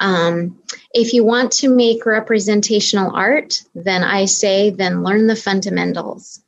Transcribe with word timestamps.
Um, 0.00 0.58
if 0.92 1.12
you 1.12 1.24
want 1.24 1.52
to 1.52 1.68
make 1.68 2.06
representational 2.06 3.14
art, 3.14 3.62
then 3.74 4.02
I 4.02 4.24
say 4.24 4.70
then 4.70 5.04
learn 5.04 5.26
the 5.26 5.36
fundamentals. 5.36 6.40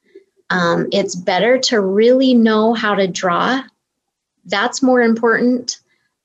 Um, 0.50 0.88
it's 0.90 1.14
better 1.14 1.58
to 1.58 1.80
really 1.80 2.34
know 2.34 2.74
how 2.74 2.94
to 2.94 3.06
draw. 3.06 3.62
That's 4.46 4.82
more 4.82 5.00
important 5.00 5.78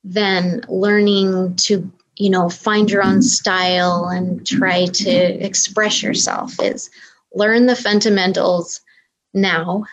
than 0.04 0.62
learning 0.70 1.56
to 1.58 1.92
you 2.16 2.30
know 2.30 2.50
find 2.50 2.90
your 2.90 3.04
own 3.04 3.22
style 3.22 4.06
and 4.06 4.46
try 4.48 4.86
to 4.86 5.12
express 5.12 6.02
yourself 6.02 6.60
is 6.62 6.90
learn 7.36 7.66
the 7.66 7.76
fundamentals 7.76 8.82
now 9.34 9.84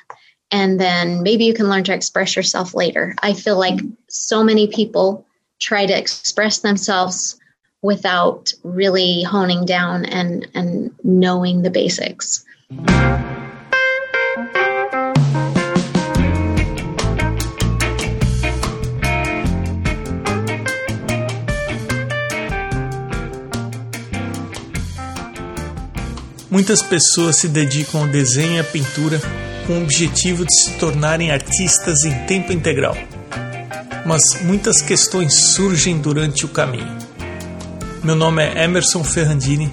and 0.51 0.80
then 0.80 1.23
maybe 1.23 1.45
you 1.45 1.53
can 1.53 1.69
learn 1.69 1.85
to 1.85 1.93
express 1.93 2.37
yourself 2.37 2.75
later 2.75 3.14
i 3.23 3.35
feel 3.35 3.59
like 3.59 3.80
so 4.09 4.43
many 4.45 4.69
people 4.69 5.27
try 5.61 5.86
to 5.86 5.96
express 5.96 6.61
themselves 6.61 7.39
without 7.82 8.53
really 8.62 9.22
honing 9.22 9.64
down 9.64 10.04
and 10.04 10.46
and 10.54 10.90
knowing 11.03 11.63
the 11.63 11.71
basics 11.71 12.44
Muitas 26.55 26.82
pessoas 26.82 27.39
se 27.39 27.49
dedicam 27.49 28.02
ao 28.02 28.07
desenho 28.07 28.55
e 28.55 28.61
à 28.61 28.64
pintura 28.64 29.21
com 29.66 29.72
o 29.72 29.82
objetivo 29.82 30.44
de 30.44 30.55
se 30.55 30.79
tornarem 30.79 31.32
artistas 31.32 32.05
em 32.05 32.27
tempo 32.27 32.52
integral. 32.52 32.97
Mas 34.05 34.20
muitas 34.42 34.83
questões 34.83 35.34
surgem 35.55 35.98
durante 35.98 36.44
o 36.44 36.48
caminho. 36.48 36.98
Meu 38.03 38.14
nome 38.14 38.42
é 38.42 38.64
Emerson 38.64 39.03
Ferrandini 39.03 39.72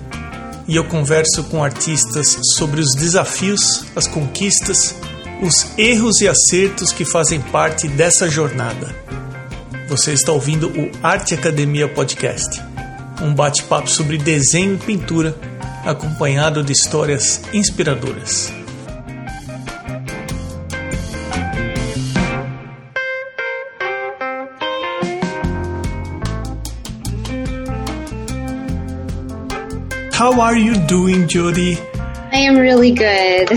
e 0.68 0.76
eu 0.76 0.86
converso 0.86 1.44
com 1.46 1.64
artistas 1.64 2.38
sobre 2.56 2.80
os 2.80 2.96
desafios, 2.96 3.86
as 3.96 4.08
conquistas, 4.08 4.96
os 5.42 5.68
erros 5.78 6.22
e 6.22 6.28
acertos 6.28 6.94
que 6.94 7.04
fazem 7.04 7.42
parte 7.42 7.88
dessa 7.90 8.30
jornada. 8.30 8.96
Você 9.90 10.14
está 10.14 10.32
ouvindo 10.32 10.70
o 10.70 10.90
Arte 11.04 11.34
Academia 11.34 11.90
Podcast, 11.90 12.62
um 13.22 13.34
bate-papo 13.34 13.90
sobre 13.90 14.18
desenho 14.18 14.76
e 14.76 14.78
pintura 14.78 15.36
acompanhado 15.84 16.64
de 16.64 16.72
histórias 16.72 17.42
inspiradoras. 17.52 18.61
How 30.22 30.40
are 30.40 30.56
you 30.56 30.76
doing, 30.86 31.28
Jody? 31.28 31.80
I 32.32 32.38
am 32.46 32.56
really 32.56 32.92
good. 32.92 33.50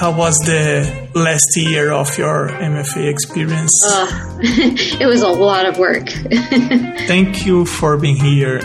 How 0.00 0.16
was 0.16 0.34
the 0.38 1.10
last 1.14 1.54
year 1.56 1.92
of 1.92 2.16
your 2.16 2.48
MFA 2.48 3.06
experience? 3.06 3.70
Oh, 3.84 4.38
it 4.40 5.04
was 5.04 5.20
a 5.20 5.28
lot 5.28 5.66
of 5.66 5.76
work. 5.76 6.08
Thank 7.06 7.44
you 7.44 7.66
for 7.66 7.98
being 7.98 8.16
here 8.16 8.60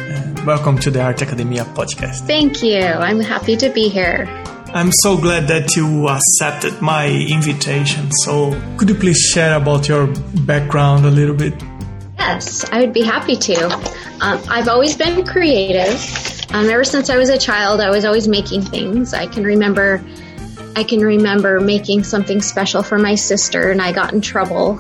Welcome 0.46 0.78
to 0.78 0.92
the 0.92 1.02
Art 1.02 1.22
Academia 1.22 1.66
podcast. 1.66 2.26
Thank 2.26 2.64
you. 2.64 2.80
I'm 2.80 3.20
happy 3.20 3.58
to 3.58 3.70
be 3.70 3.90
here. 3.90 4.26
I'm 4.74 4.94
so 5.04 5.18
glad 5.18 5.50
that 5.50 5.76
you 5.76 6.08
accepted 6.08 6.82
my 6.82 7.10
invitation. 7.10 8.14
So, 8.24 8.58
could 8.78 8.88
you 8.88 8.96
please 8.96 9.20
share 9.34 9.58
about 9.58 9.90
your 9.90 10.08
background 10.48 11.06
a 11.06 11.12
little 11.12 11.36
bit? 11.36 11.62
Yes, 12.18 12.64
I 12.72 12.80
would 12.80 12.94
be 12.94 13.04
happy 13.04 13.36
to. 13.36 13.66
Um, 14.22 14.40
I've 14.48 14.70
always 14.70 14.96
been 14.96 15.26
creative. 15.26 16.00
Um, 16.52 16.68
ever 16.70 16.84
since 16.84 17.10
I 17.10 17.18
was 17.18 17.30
a 17.30 17.38
child, 17.38 17.80
I 17.80 17.90
was 17.90 18.06
always 18.06 18.28
making 18.28 18.64
things. 18.64 19.14
I 19.14 19.28
can 19.28 19.44
remember 19.44 20.04
I 20.76 20.84
can 20.84 21.02
remember 21.02 21.60
making 21.60 22.04
something 22.04 22.42
special 22.42 22.84
for 22.84 22.98
my 22.98 23.16
sister, 23.16 23.72
and 23.72 23.82
I 23.82 23.92
got 23.92 24.14
in 24.14 24.22
trouble 24.22 24.80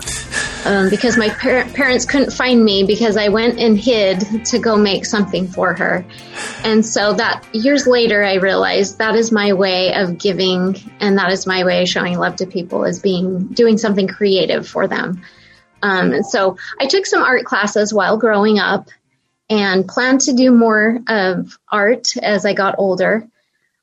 um, 0.66 0.90
because 0.90 1.18
my 1.18 1.30
par- 1.30 1.66
parents 1.74 2.06
couldn't 2.06 2.32
find 2.32 2.64
me 2.64 2.84
because 2.86 3.18
I 3.18 3.30
went 3.30 3.60
and 3.60 3.78
hid 3.78 4.46
to 4.46 4.60
go 4.60 4.78
make 4.78 5.06
something 5.06 5.48
for 5.48 5.74
her. 5.74 6.06
And 6.64 6.86
so 6.86 7.14
that 7.14 7.44
years 7.54 7.88
later, 7.88 8.24
I 8.24 8.36
realized 8.36 9.00
that 9.00 9.16
is 9.16 9.32
my 9.32 9.54
way 9.54 9.94
of 9.94 10.18
giving, 10.18 10.78
and 11.00 11.18
that 11.18 11.32
is 11.32 11.46
my 11.48 11.66
way 11.66 11.82
of 11.82 11.90
showing 11.90 12.18
love 12.18 12.38
to 12.38 12.46
people 12.46 12.86
is 12.86 13.00
being 13.00 13.48
doing 13.48 13.78
something 13.78 14.08
creative 14.08 14.68
for 14.68 14.88
them. 14.88 15.22
Um, 15.82 16.14
and 16.14 16.26
so 16.26 16.58
I 16.80 16.86
took 16.86 17.06
some 17.06 17.24
art 17.24 17.46
classes 17.46 17.94
while 17.94 18.18
growing 18.18 18.60
up, 18.60 18.90
and 19.50 19.88
planned 19.88 20.22
to 20.22 20.34
do 20.34 20.52
more 20.52 21.00
of 21.08 21.58
art 21.72 22.16
as 22.22 22.46
I 22.46 22.54
got 22.54 22.76
older. 22.78 23.28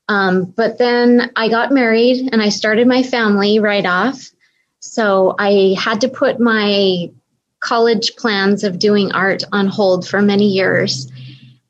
Um, 0.09 0.45
but 0.45 0.77
then 0.77 1.31
I 1.35 1.49
got 1.49 1.71
married 1.71 2.29
and 2.31 2.41
I 2.41 2.49
started 2.49 2.87
my 2.87 3.03
family 3.03 3.59
right 3.59 3.85
off. 3.85 4.31
So 4.79 5.35
I 5.37 5.75
had 5.77 6.01
to 6.01 6.09
put 6.09 6.39
my 6.39 7.11
college 7.59 8.15
plans 8.15 8.63
of 8.63 8.79
doing 8.79 9.11
art 9.11 9.43
on 9.51 9.67
hold 9.67 10.07
for 10.07 10.21
many 10.21 10.47
years. 10.47 11.11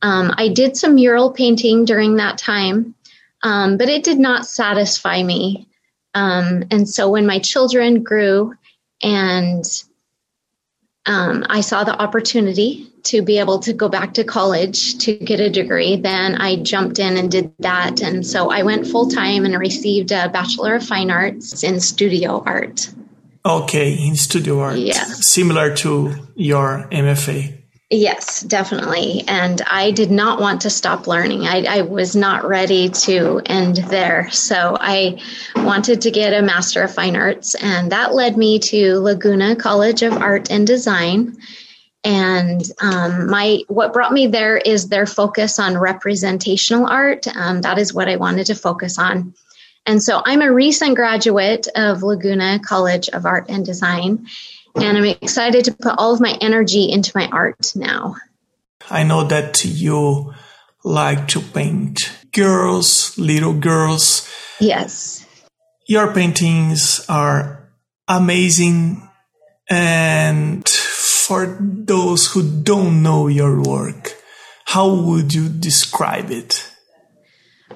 Um, 0.01 0.31
I 0.37 0.49
did 0.49 0.77
some 0.77 0.95
mural 0.95 1.31
painting 1.31 1.85
during 1.85 2.17
that 2.17 2.37
time, 2.37 2.93
um, 3.41 3.77
but 3.77 3.89
it 3.89 4.03
did 4.03 4.19
not 4.19 4.45
satisfy 4.45 5.23
me. 5.23 5.67
Um, 6.13 6.65
and 6.69 6.87
so 6.87 7.09
when 7.09 7.25
my 7.25 7.39
children 7.39 8.03
grew 8.03 8.53
and 9.01 9.63
um, 11.07 11.45
I 11.49 11.61
saw 11.61 11.83
the 11.83 11.99
opportunity 11.99 12.91
to 13.03 13.21
be 13.21 13.39
able 13.39 13.59
to 13.59 13.73
go 13.73 13.87
back 13.87 14.13
to 14.15 14.23
college 14.23 14.97
to 14.99 15.13
get 15.13 15.39
a 15.39 15.49
degree, 15.49 15.95
then 15.95 16.35
I 16.35 16.57
jumped 16.57 16.99
in 16.99 17.17
and 17.17 17.31
did 17.31 17.53
that. 17.59 18.01
And 18.01 18.25
so 18.25 18.51
I 18.51 18.63
went 18.63 18.85
full 18.85 19.09
time 19.09 19.45
and 19.45 19.57
received 19.57 20.11
a 20.11 20.29
Bachelor 20.29 20.75
of 20.75 20.85
Fine 20.85 21.09
Arts 21.09 21.63
in 21.63 21.79
studio 21.79 22.43
art. 22.45 22.89
Okay, 23.45 23.93
in 23.93 24.15
studio 24.17 24.59
art. 24.59 24.77
Yeah. 24.77 25.05
Similar 25.05 25.75
to 25.77 26.13
your 26.35 26.87
MFA. 26.91 27.56
Yes, 27.89 28.41
definitely. 28.41 29.23
And 29.29 29.61
I 29.61 29.91
did 29.91 30.11
not 30.11 30.41
want 30.41 30.61
to 30.61 30.69
stop 30.69 31.07
learning. 31.07 31.47
I, 31.47 31.63
I, 31.63 31.81
was 31.83 32.17
not 32.17 32.45
ready 32.45 32.89
to 32.89 33.41
end 33.45 33.77
there. 33.77 34.29
So 34.29 34.75
I 34.77 35.21
wanted 35.55 36.01
to 36.01 36.11
get 36.11 36.33
a 36.33 36.41
Master 36.41 36.83
of 36.83 36.93
Fine 36.93 37.15
Arts, 37.15 37.55
and 37.55 37.89
that 37.93 38.13
led 38.13 38.35
me 38.35 38.59
to 38.59 38.99
Laguna 38.99 39.55
College 39.55 40.01
of 40.01 40.17
Art 40.17 40.51
and 40.51 40.67
Design. 40.67 41.37
And 42.03 42.61
um, 42.81 43.29
my 43.29 43.61
what 43.69 43.93
brought 43.93 44.11
me 44.11 44.27
there 44.27 44.57
is 44.57 44.89
their 44.89 45.05
focus 45.05 45.57
on 45.57 45.77
representational 45.77 46.87
art. 46.87 47.25
Um, 47.37 47.61
that 47.61 47.77
is 47.77 47.93
what 47.93 48.09
I 48.09 48.17
wanted 48.17 48.47
to 48.47 48.55
focus 48.55 48.99
on. 48.99 49.33
And 49.85 50.03
so 50.03 50.21
I'm 50.25 50.41
a 50.41 50.51
recent 50.51 50.97
graduate 50.97 51.69
of 51.73 52.03
Laguna 52.03 52.59
College 52.59 53.07
of 53.09 53.25
Art 53.25 53.45
and 53.47 53.65
Design 53.65 54.27
and 54.81 54.97
I'm 54.97 55.05
excited 55.05 55.65
to 55.65 55.73
put 55.73 55.95
all 55.97 56.13
of 56.13 56.21
my 56.21 56.37
energy 56.41 56.91
into 56.91 57.11
my 57.15 57.27
art 57.27 57.73
now. 57.75 58.15
I 58.89 59.03
know 59.03 59.23
that 59.23 59.65
you 59.65 60.33
like 60.83 61.27
to 61.29 61.41
paint 61.41 62.11
girls, 62.31 63.17
little 63.17 63.53
girls. 63.53 64.29
Yes. 64.59 65.25
Your 65.87 66.13
paintings 66.13 67.05
are 67.09 67.69
amazing. 68.07 69.07
And 69.69 70.67
for 70.67 71.57
those 71.59 72.31
who 72.31 72.61
don't 72.63 73.03
know 73.03 73.27
your 73.27 73.61
work, 73.61 74.15
how 74.65 74.93
would 74.93 75.33
you 75.33 75.49
describe 75.49 76.31
it? 76.31 76.71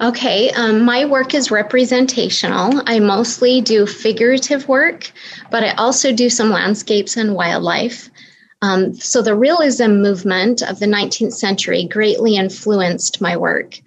Okay, 0.00 0.50
um, 0.52 0.84
my 0.84 1.04
work 1.04 1.34
is 1.34 1.50
representational. 1.50 2.82
I 2.86 2.98
mostly 2.98 3.60
do 3.60 3.86
figurative 3.86 4.66
work, 4.66 5.12
but 5.50 5.62
I 5.62 5.72
also 5.72 6.12
do 6.12 6.30
some 6.30 6.50
landscapes 6.50 7.16
and 7.16 7.34
wildlife. 7.34 8.08
Um, 8.62 8.94
so 8.94 9.20
the 9.20 9.36
realism 9.36 10.00
movement 10.00 10.62
of 10.62 10.78
the 10.78 10.86
19th 10.86 11.34
century 11.34 11.84
greatly 11.84 12.36
influenced 12.36 13.20
my 13.20 13.36
work. 13.36 13.78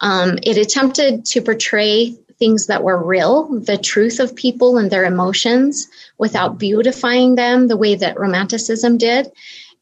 Um, 0.00 0.38
it 0.42 0.58
attempted 0.58 1.24
to 1.26 1.40
portray 1.40 2.14
things 2.38 2.66
that 2.66 2.82
were 2.82 3.02
real, 3.02 3.60
the 3.60 3.78
truth 3.78 4.20
of 4.20 4.36
people 4.36 4.76
and 4.76 4.90
their 4.90 5.04
emotions, 5.04 5.88
without 6.18 6.58
beautifying 6.58 7.36
them 7.36 7.68
the 7.68 7.76
way 7.76 7.94
that 7.94 8.18
Romanticism 8.18 8.98
did. 8.98 9.30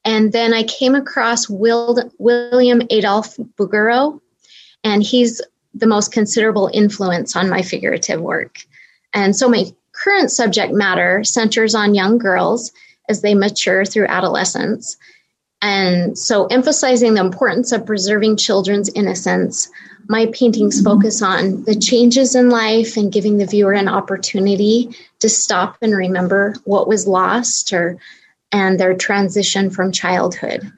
And 0.04 0.32
then 0.32 0.52
I 0.52 0.62
came 0.62 0.94
across 0.94 1.48
Will, 1.48 2.10
William 2.18 2.82
Adolphe 2.90 3.36
Bouguereau, 3.56 4.20
and 4.84 5.02
he's 5.02 5.40
the 5.74 5.86
most 5.86 6.12
considerable 6.12 6.70
influence 6.72 7.36
on 7.36 7.48
my 7.48 7.62
figurative 7.62 8.20
work. 8.20 8.58
And 9.14 9.34
so 9.34 9.48
my 9.48 9.64
current 9.92 10.30
subject 10.30 10.72
matter 10.72 11.24
centers 11.24 11.74
on 11.74 11.94
young 11.94 12.18
girls 12.18 12.72
as 13.08 13.22
they 13.22 13.34
mature 13.34 13.84
through 13.84 14.06
adolescence. 14.06 14.96
And 15.60 16.18
so, 16.18 16.46
emphasizing 16.46 17.14
the 17.14 17.20
importance 17.20 17.70
of 17.70 17.86
preserving 17.86 18.36
children's 18.36 18.88
innocence, 18.88 19.70
my 20.08 20.26
paintings 20.32 20.82
focus 20.82 21.22
on 21.22 21.62
the 21.64 21.76
changes 21.76 22.34
in 22.34 22.50
life 22.50 22.96
and 22.96 23.12
giving 23.12 23.38
the 23.38 23.46
viewer 23.46 23.72
an 23.72 23.88
opportunity 23.88 24.96
to 25.20 25.28
stop 25.28 25.76
and 25.80 25.94
remember 25.94 26.54
what 26.64 26.88
was 26.88 27.06
lost 27.06 27.72
or 27.72 27.98
and 28.50 28.78
their 28.78 28.94
transition 28.94 29.70
from 29.70 29.92
childhood. 29.92 30.70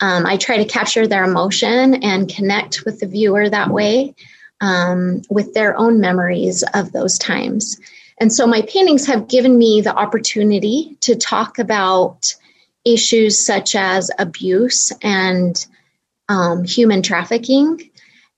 Um, 0.00 0.26
I 0.26 0.36
try 0.36 0.58
to 0.58 0.66
capture 0.66 1.06
their 1.06 1.24
emotion 1.24 2.04
and 2.04 2.32
connect 2.32 2.84
with 2.84 3.00
the 3.00 3.06
viewer 3.06 3.48
that 3.48 3.70
way 3.70 4.14
um, 4.60 5.22
with 5.30 5.54
their 5.54 5.76
own 5.76 6.00
memories 6.00 6.64
of 6.74 6.92
those 6.92 7.18
times. 7.18 7.78
And 8.18 8.32
so 8.32 8.46
my 8.46 8.62
paintings 8.62 9.06
have 9.06 9.28
given 9.28 9.58
me 9.58 9.82
the 9.82 9.94
opportunity 9.94 10.96
to 11.02 11.16
talk 11.16 11.58
about 11.58 12.34
issues 12.84 13.44
such 13.44 13.74
as 13.74 14.10
abuse 14.18 14.92
and 15.02 15.66
um, 16.28 16.64
human 16.64 17.02
trafficking. 17.02 17.90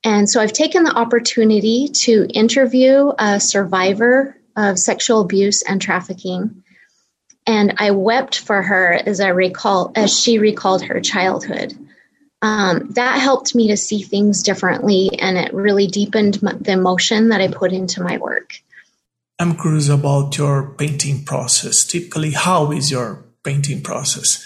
And 0.04 0.28
so 0.28 0.40
I've 0.40 0.52
taken 0.52 0.84
the 0.84 0.96
opportunity 0.96 1.88
to 1.88 2.26
interview 2.32 3.12
a 3.18 3.38
survivor 3.40 4.36
of 4.56 4.78
sexual 4.78 5.20
abuse 5.20 5.62
and 5.62 5.80
trafficking. 5.80 6.62
And 7.46 7.74
I 7.78 7.92
wept 7.92 8.40
for 8.40 8.62
her 8.62 8.92
as 8.92 9.20
I 9.20 9.28
recall, 9.28 9.92
as 9.94 10.18
she 10.18 10.38
recalled 10.38 10.82
her 10.82 11.00
childhood. 11.00 11.74
Um, 12.40 12.90
that 12.90 13.18
helped 13.18 13.54
me 13.54 13.68
to 13.68 13.76
see 13.76 14.02
things 14.02 14.42
differently, 14.42 15.10
and 15.18 15.36
it 15.36 15.52
really 15.52 15.88
deepened 15.88 16.34
the 16.34 16.72
emotion 16.72 17.30
that 17.30 17.40
I 17.40 17.48
put 17.48 17.72
into 17.72 18.02
my 18.02 18.18
work. 18.18 18.54
I'm 19.40 19.56
curious 19.56 19.88
about 19.88 20.36
your 20.38 20.74
painting 20.74 21.24
process. 21.24 21.84
Typically, 21.84 22.32
how 22.32 22.72
is 22.72 22.90
your 22.90 23.24
painting 23.44 23.82
process? 23.82 24.44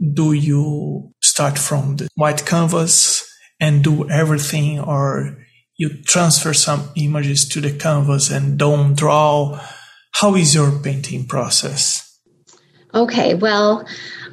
Do 0.00 0.32
you 0.32 1.12
start 1.20 1.58
from 1.58 1.96
the 1.96 2.08
white 2.16 2.44
canvas 2.44 3.28
and 3.60 3.84
do 3.84 4.08
everything, 4.10 4.80
or 4.80 5.38
you 5.76 6.02
transfer 6.02 6.52
some 6.54 6.90
images 6.96 7.48
to 7.50 7.60
the 7.60 7.72
canvas 7.72 8.30
and 8.30 8.58
don't 8.58 8.94
draw? 8.96 9.60
How 10.14 10.34
is 10.34 10.54
your 10.54 10.72
painting 10.80 11.26
process? 11.26 12.08
Okay, 12.94 13.34
well, 13.34 13.86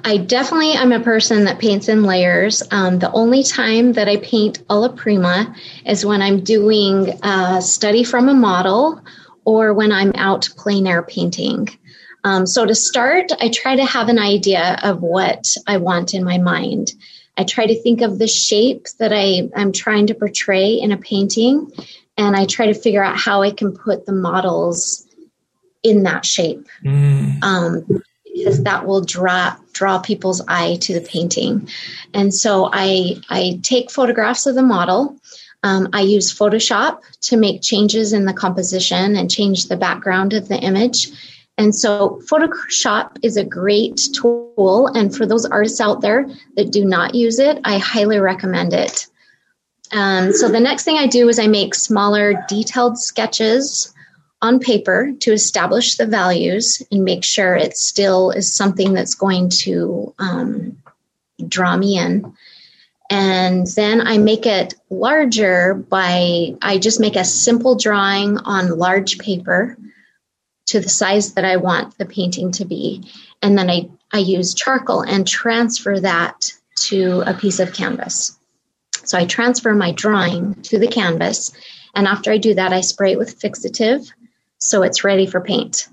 I 0.04 0.18
definitely 0.18 0.74
am 0.74 0.92
a 0.92 1.00
person 1.00 1.46
that 1.46 1.60
paints 1.60 1.88
in 1.88 2.04
layers. 2.04 2.64
Um, 2.72 3.00
the 3.00 3.12
only 3.12 3.44
time 3.44 3.94
that 3.94 4.08
I 4.08 4.18
paint 4.18 4.64
alla 4.70 4.90
prima 4.90 5.56
is 5.86 6.06
when 6.06 6.22
I'm 6.22 6.44
doing 6.44 7.10
a 7.24 7.62
study 7.62 8.04
from 8.04 8.30
a 8.30 8.34
model 8.34 9.02
or 9.46 9.74
when 9.74 9.92
I'm 9.92 10.12
out 10.16 10.50
plein 10.58 10.88
air 10.88 11.04
painting. 11.04 11.70
Um, 12.24 12.46
so 12.46 12.66
to 12.66 12.76
start, 12.76 13.32
I 13.40 13.50
try 13.50 13.76
to 13.76 13.86
have 13.86 14.10
an 14.10 14.20
idea 14.20 14.80
of 14.84 15.02
what 15.02 15.46
I 15.68 15.78
want 15.78 16.14
in 16.14 16.24
my 16.24 16.38
mind. 16.38 16.92
I 17.38 17.44
try 17.44 17.66
to 17.66 17.82
think 17.82 18.02
of 18.02 18.20
the 18.20 18.28
shape 18.28 18.88
that 19.00 19.14
I, 19.14 19.50
am 19.56 19.72
trying 19.72 20.08
to 20.08 20.14
portray 20.14 20.74
in 20.74 20.92
a 20.92 20.98
painting, 20.98 21.72
and 22.18 22.36
I 22.36 22.46
try 22.46 22.66
to 22.66 22.74
figure 22.74 23.04
out 23.04 23.18
how 23.18 23.42
I 23.42 23.52
can 23.52 23.72
put 23.72 24.06
the 24.06 24.12
models 24.12 25.08
in 25.82 26.04
that 26.04 26.26
shape. 26.26 26.68
Mm. 26.84 27.42
Um, 27.42 28.04
because 28.40 28.64
that 28.64 28.86
will 28.86 29.02
draw 29.02 29.56
draw 29.80 29.98
people's 29.98 30.42
eye 30.50 30.78
to 30.82 30.94
the 30.94 31.08
painting. 31.16 31.70
And 32.14 32.34
so 32.34 32.70
I 32.72 33.16
I 33.30 33.60
take 33.64 33.90
photographs 33.90 34.46
of 34.46 34.56
the 34.56 34.62
model. 34.62 35.16
Um, 35.64 35.88
I 35.94 36.02
use 36.02 36.38
Photoshop 36.38 37.00
to 37.22 37.38
make 37.38 37.62
changes 37.62 38.14
in 38.14 38.26
the 38.26 38.34
composition 38.34 39.16
and 39.16 39.32
change 39.32 39.68
the 39.68 39.78
background 39.78 40.34
of 40.34 40.50
the 40.50 40.58
image. 40.58 41.12
And 41.58 41.74
so 41.74 42.22
Photoshop 42.30 43.18
is 43.24 43.38
a 43.38 43.44
great 43.44 44.00
tool. 44.14 44.88
And 44.96 45.16
for 45.16 45.26
those 45.26 45.46
artists 45.46 45.82
out 45.82 46.02
there 46.02 46.30
that 46.56 46.72
do 46.72 46.86
not 46.86 47.16
use 47.16 47.40
it, 47.40 47.60
I 47.64 47.78
highly 47.78 48.20
recommend 48.20 48.74
it. 48.74 49.08
Um, 49.92 50.34
so 50.34 50.50
the 50.50 50.60
next 50.60 50.84
thing 50.84 50.98
I 50.98 51.08
do 51.08 51.30
is 51.30 51.40
I 51.40 51.48
make 51.48 51.74
smaller 51.74 52.46
detailed 52.48 52.98
sketches 52.98 53.94
on 54.42 54.60
paper 54.60 55.12
to 55.20 55.32
establish 55.32 55.96
the 55.96 56.06
values 56.06 56.82
and 56.92 57.04
make 57.04 57.26
sure 57.26 57.56
it 57.56 57.78
still 57.78 58.32
is 58.32 58.56
something 58.56 58.94
that's 58.94 59.16
going 59.16 59.50
to 59.50 60.14
um, 60.18 60.78
draw 61.48 61.76
me 61.76 61.98
in. 61.98 62.34
And 63.10 63.66
then 63.68 64.06
I 64.06 64.18
make 64.18 64.46
it 64.46 64.76
larger 64.90 65.74
by, 65.74 66.56
I 66.62 66.78
just 66.78 67.00
make 67.00 67.16
a 67.16 67.26
simple 67.26 67.76
drawing 67.76 68.38
on 68.38 68.78
large 68.78 69.18
paper 69.18 69.78
to 70.68 70.80
the 70.80 70.90
size 70.90 71.34
that 71.34 71.46
I 71.46 71.58
want 71.58 71.98
the 71.98 72.06
painting 72.06 72.52
to 72.54 72.66
be. 72.66 73.04
And 73.42 73.58
then 73.58 73.70
I, 73.70 73.90
I 74.14 74.20
use 74.20 74.54
charcoal 74.54 75.02
and 75.02 75.28
transfer 75.28 76.00
that 76.00 76.54
to 76.84 77.24
a 77.26 77.34
piece 77.34 77.60
of 77.60 77.74
canvas. 77.74 78.38
So 79.04 79.18
I 79.18 79.26
transfer 79.26 79.74
my 79.74 79.92
drawing 79.92 80.54
to 80.64 80.78
the 80.78 80.88
canvas. 80.88 81.52
And 81.96 82.08
after 82.08 82.32
I 82.32 82.38
do 82.38 82.54
that, 82.54 82.72
I 82.72 82.82
spray 82.82 83.14
it 83.14 83.18
with 83.18 83.40
fixative 83.40 84.12
so 84.60 84.84
it's 84.84 85.04
ready 85.04 85.26
for 85.26 85.42
paint. 85.42 85.90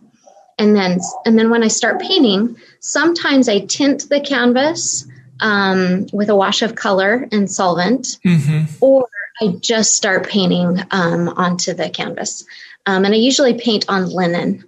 And 0.58 0.74
then, 0.74 1.00
and 1.24 1.38
then 1.38 1.50
when 1.50 1.62
I 1.62 1.68
start 1.68 2.00
painting, 2.00 2.56
sometimes 2.80 3.48
I 3.48 3.60
tint 3.60 4.08
the 4.08 4.20
canvas 4.20 5.06
um, 5.40 6.06
with 6.12 6.30
a 6.30 6.36
wash 6.36 6.62
of 6.62 6.74
color 6.74 7.28
and 7.30 7.50
solvent, 7.50 8.18
mm-hmm. 8.24 8.64
or 8.80 9.06
I 9.40 9.48
just 9.60 9.96
start 9.96 10.28
painting 10.28 10.80
um, 10.90 11.28
onto 11.28 11.74
the 11.74 11.90
canvas. 11.90 12.44
Um, 12.86 13.04
and 13.04 13.12
I 13.12 13.18
usually 13.18 13.54
paint 13.54 13.84
on 13.88 14.08
linen. 14.08 14.64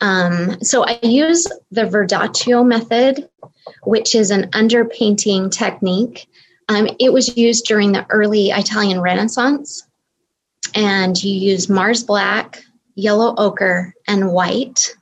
Um, 0.00 0.60
so 0.62 0.84
I 0.84 0.98
use 1.02 1.46
the 1.70 1.84
Verdaccio 1.84 2.66
method, 2.66 3.28
which 3.84 4.14
is 4.14 4.30
an 4.30 4.50
underpainting 4.50 5.50
technique. 5.50 6.28
Um, 6.68 6.88
it 7.00 7.12
was 7.12 7.36
used 7.36 7.64
during 7.64 7.92
the 7.92 8.06
early 8.10 8.50
Italian 8.50 9.00
Renaissance. 9.00 9.86
And 10.74 11.22
you 11.22 11.32
use 11.32 11.70
Mars 11.70 12.04
Black, 12.04 12.65
yellow 12.96 13.34
ochre, 13.38 13.94
and 14.08 14.32
white. 14.32 14.96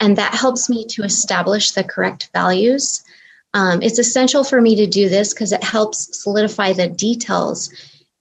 And 0.00 0.16
that 0.18 0.34
helps 0.34 0.68
me 0.68 0.84
to 0.90 1.02
establish 1.02 1.70
the 1.70 1.82
correct 1.82 2.30
values. 2.34 3.02
Um, 3.54 3.82
it's 3.82 3.98
essential 3.98 4.44
for 4.44 4.60
me 4.60 4.76
to 4.76 4.86
do 4.86 5.08
this 5.08 5.32
because 5.32 5.52
it 5.52 5.64
helps 5.64 6.22
solidify 6.22 6.74
the 6.74 6.88
details 6.88 7.72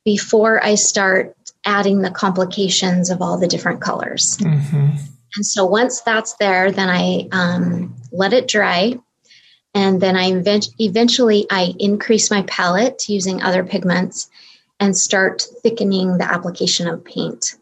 before 0.05 0.63
I 0.63 0.75
start 0.75 1.35
adding 1.65 2.01
the 2.01 2.11
complications 2.11 3.09
of 3.09 3.21
all 3.21 3.37
the 3.37 3.47
different 3.47 3.81
colors. 3.81 4.37
Mm-hmm. 4.39 4.95
And 5.35 5.45
so 5.45 5.65
once 5.65 6.01
that's 6.01 6.35
there, 6.35 6.71
then 6.71 6.89
I 6.89 7.27
um, 7.31 7.93
let 8.11 8.33
it 8.33 8.47
dry. 8.47 8.97
And 9.75 10.01
then 10.01 10.15
I 10.15 10.31
eventually 10.79 11.45
I 11.51 11.73
increase 11.77 12.31
my 12.31 12.43
palette 12.43 13.09
using 13.09 13.43
other 13.43 13.63
pigments 13.63 14.29
and 14.79 14.97
start 14.97 15.45
thickening 15.61 16.17
the 16.17 16.31
application 16.31 16.87
of 16.87 17.03
paint. 17.03 17.55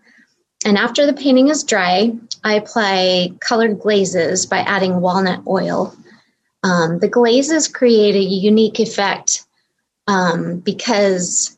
And 0.66 0.80
after 0.80 1.06
the 1.06 1.14
painting 1.14 1.50
is 1.50 1.64
dry, 1.64 2.12
I 2.44 2.56
apply 2.56 3.34
colored 3.40 3.80
glazes 3.80 4.48
by 4.48 4.60
adding 4.60 5.00
walnut 5.00 5.44
oil. 5.48 5.96
Um, 6.64 6.98
the 6.98 7.08
glazes 7.08 7.68
create 7.68 8.16
a 8.16 8.20
unique 8.20 8.80
effect 8.80 9.46
um, 10.08 10.60
because 10.60 11.56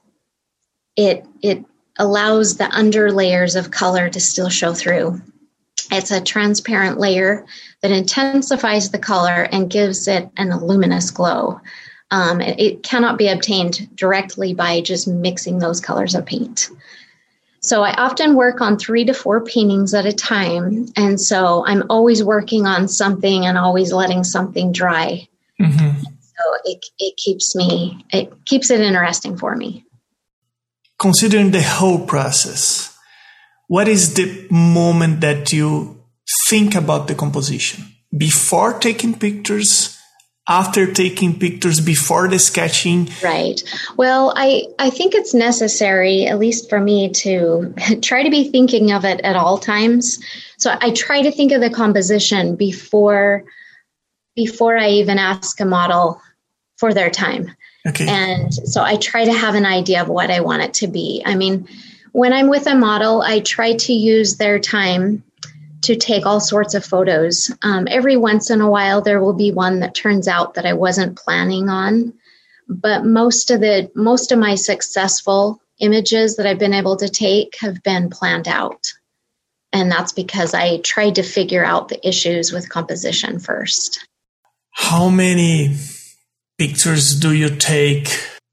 it 0.98 1.26
it 1.42 1.64
allows 1.98 2.58
the 2.58 2.70
under 2.72 3.12
layers 3.12 3.56
of 3.56 3.72
color 3.72 4.10
to 4.10 4.20
still 4.20 4.50
show 4.50 4.74
through. 4.74 5.22
It's 5.90 6.12
a 6.12 6.22
transparent 6.22 7.00
layer 7.00 7.46
that 7.82 7.92
intensifies 7.92 8.92
the 8.92 9.00
color 9.00 9.48
and 9.52 9.70
gives 9.70 10.08
it 10.08 10.30
an 10.36 10.54
luminous 10.66 11.12
glow. 11.12 11.62
Um, 12.12 12.42
it, 12.42 12.60
it, 12.60 12.84
cannot 12.84 13.18
be 13.18 13.28
obtained 13.28 13.96
directly 13.96 14.54
by 14.54 14.82
just 14.82 15.08
mixing 15.08 15.60
those 15.60 15.82
colors 15.82 16.16
of 16.16 16.26
paint. 16.26 16.70
So 17.68 17.84
I 17.84 17.92
often 17.96 18.36
work 18.36 18.62
on 18.62 18.78
three 18.78 19.04
to 19.04 19.14
four 19.14 19.44
paintings 19.44 19.94
at 19.94 20.06
a 20.06 20.14
time. 20.14 20.86
And 20.96 21.20
so 21.20 21.66
I'm 21.68 21.84
always 21.90 22.24
working 22.24 22.66
on 22.66 22.88
something 22.88 23.46
and 23.46 23.58
always 23.58 23.92
letting 23.92 24.24
something 24.24 24.72
dry. 24.72 25.28
Mm-hmm. 25.60 26.00
So 26.00 26.44
it, 26.64 26.86
it 26.98 27.18
keeps 27.18 27.56
me, 27.56 28.06
it 28.14 28.32
keeps 28.46 28.70
it 28.70 28.80
interesting 28.80 29.38
for 29.38 29.54
me. 29.54 29.84
Considering 30.98 31.52
the 31.52 31.62
whole 31.62 32.06
process, 32.06 32.98
what 33.68 33.90
is 33.90 34.14
the 34.14 34.48
moment 34.50 35.20
that 35.20 35.52
you 35.52 36.02
think 36.48 36.74
about 36.74 37.10
the 37.10 37.16
composition? 37.16 37.84
Before 38.16 38.80
taking 38.80 39.20
pictures, 39.20 39.97
after 40.48 40.92
taking 40.92 41.38
pictures 41.38 41.82
before 41.82 42.28
the 42.28 42.40
sketching? 42.40 43.10
Right. 43.24 43.62
Well 43.98 44.34
i 44.36 44.64
i 44.80 44.90
think 44.90 45.14
it's 45.14 45.34
necessary 45.34 46.26
at 46.26 46.40
least 46.40 46.70
for 46.70 46.80
me 46.80 47.10
to 47.10 47.74
try 48.02 48.24
to 48.24 48.30
be 48.30 48.50
thinking 48.50 48.92
of 48.92 49.06
it 49.06 49.22
at 49.22 49.36
all 49.36 49.58
times. 49.58 50.20
So 50.58 50.76
i 50.82 50.92
try 50.92 51.22
to 51.22 51.32
think 51.32 51.52
of 51.52 51.62
the 51.62 51.70
composition 51.70 52.56
before 52.56 53.44
before 54.36 54.78
i 54.78 54.90
even 54.90 55.18
ask 55.18 55.60
a 55.60 55.66
model 55.66 56.22
for 56.78 56.94
their 56.94 57.10
time. 57.10 57.56
Okay. 57.88 58.08
And 58.08 58.54
so 58.54 58.84
i 58.84 58.96
try 58.98 59.26
to 59.26 59.34
have 59.34 59.56
an 59.56 59.66
idea 59.66 60.02
of 60.02 60.08
what 60.08 60.32
i 60.32 60.40
want 60.40 60.64
it 60.64 60.74
to 60.76 60.88
be. 60.88 61.22
I 61.26 61.36
mean 61.36 61.68
when 62.14 62.32
i'm 62.34 62.48
with 62.48 62.68
a 62.68 62.76
model 62.76 63.22
i 63.22 63.42
try 63.42 63.74
to 63.74 63.94
use 63.94 64.38
their 64.38 64.60
time 64.60 65.24
to 65.88 65.96
take 65.96 66.26
all 66.26 66.42
sorts 66.42 66.74
of 66.74 66.84
photos. 66.84 67.50
Um, 67.62 67.88
every 67.90 68.18
once 68.18 68.50
in 68.50 68.60
a 68.60 68.70
while, 68.70 69.02
there 69.02 69.22
will 69.22 69.34
be 69.34 69.54
one 69.54 69.80
that 69.80 69.96
turns 69.96 70.28
out 70.28 70.56
that 70.56 70.66
I 70.66 70.74
wasn't 70.74 71.18
planning 71.18 71.70
on, 71.70 72.14
but 72.68 73.06
most 73.06 73.52
of 73.52 73.62
the 73.62 73.90
most 73.96 74.34
of 74.34 74.40
my 74.40 74.56
successful 74.56 75.62
images 75.80 76.36
that 76.36 76.46
I've 76.46 76.60
been 76.60 76.74
able 76.74 76.98
to 76.98 77.08
take 77.08 77.56
have 77.62 77.82
been 77.84 78.10
planned 78.10 78.50
out, 78.50 78.92
and 79.72 79.90
that's 79.90 80.12
because 80.12 80.54
I 80.54 80.80
tried 80.80 81.16
to 81.16 81.24
figure 81.24 81.64
out 81.64 81.88
the 81.88 82.06
issues 82.06 82.52
with 82.52 82.70
composition 82.70 83.40
first. 83.40 84.06
How 84.72 85.08
many 85.08 85.78
pictures 86.58 87.18
do 87.18 87.32
you 87.32 87.56
take 87.56 88.10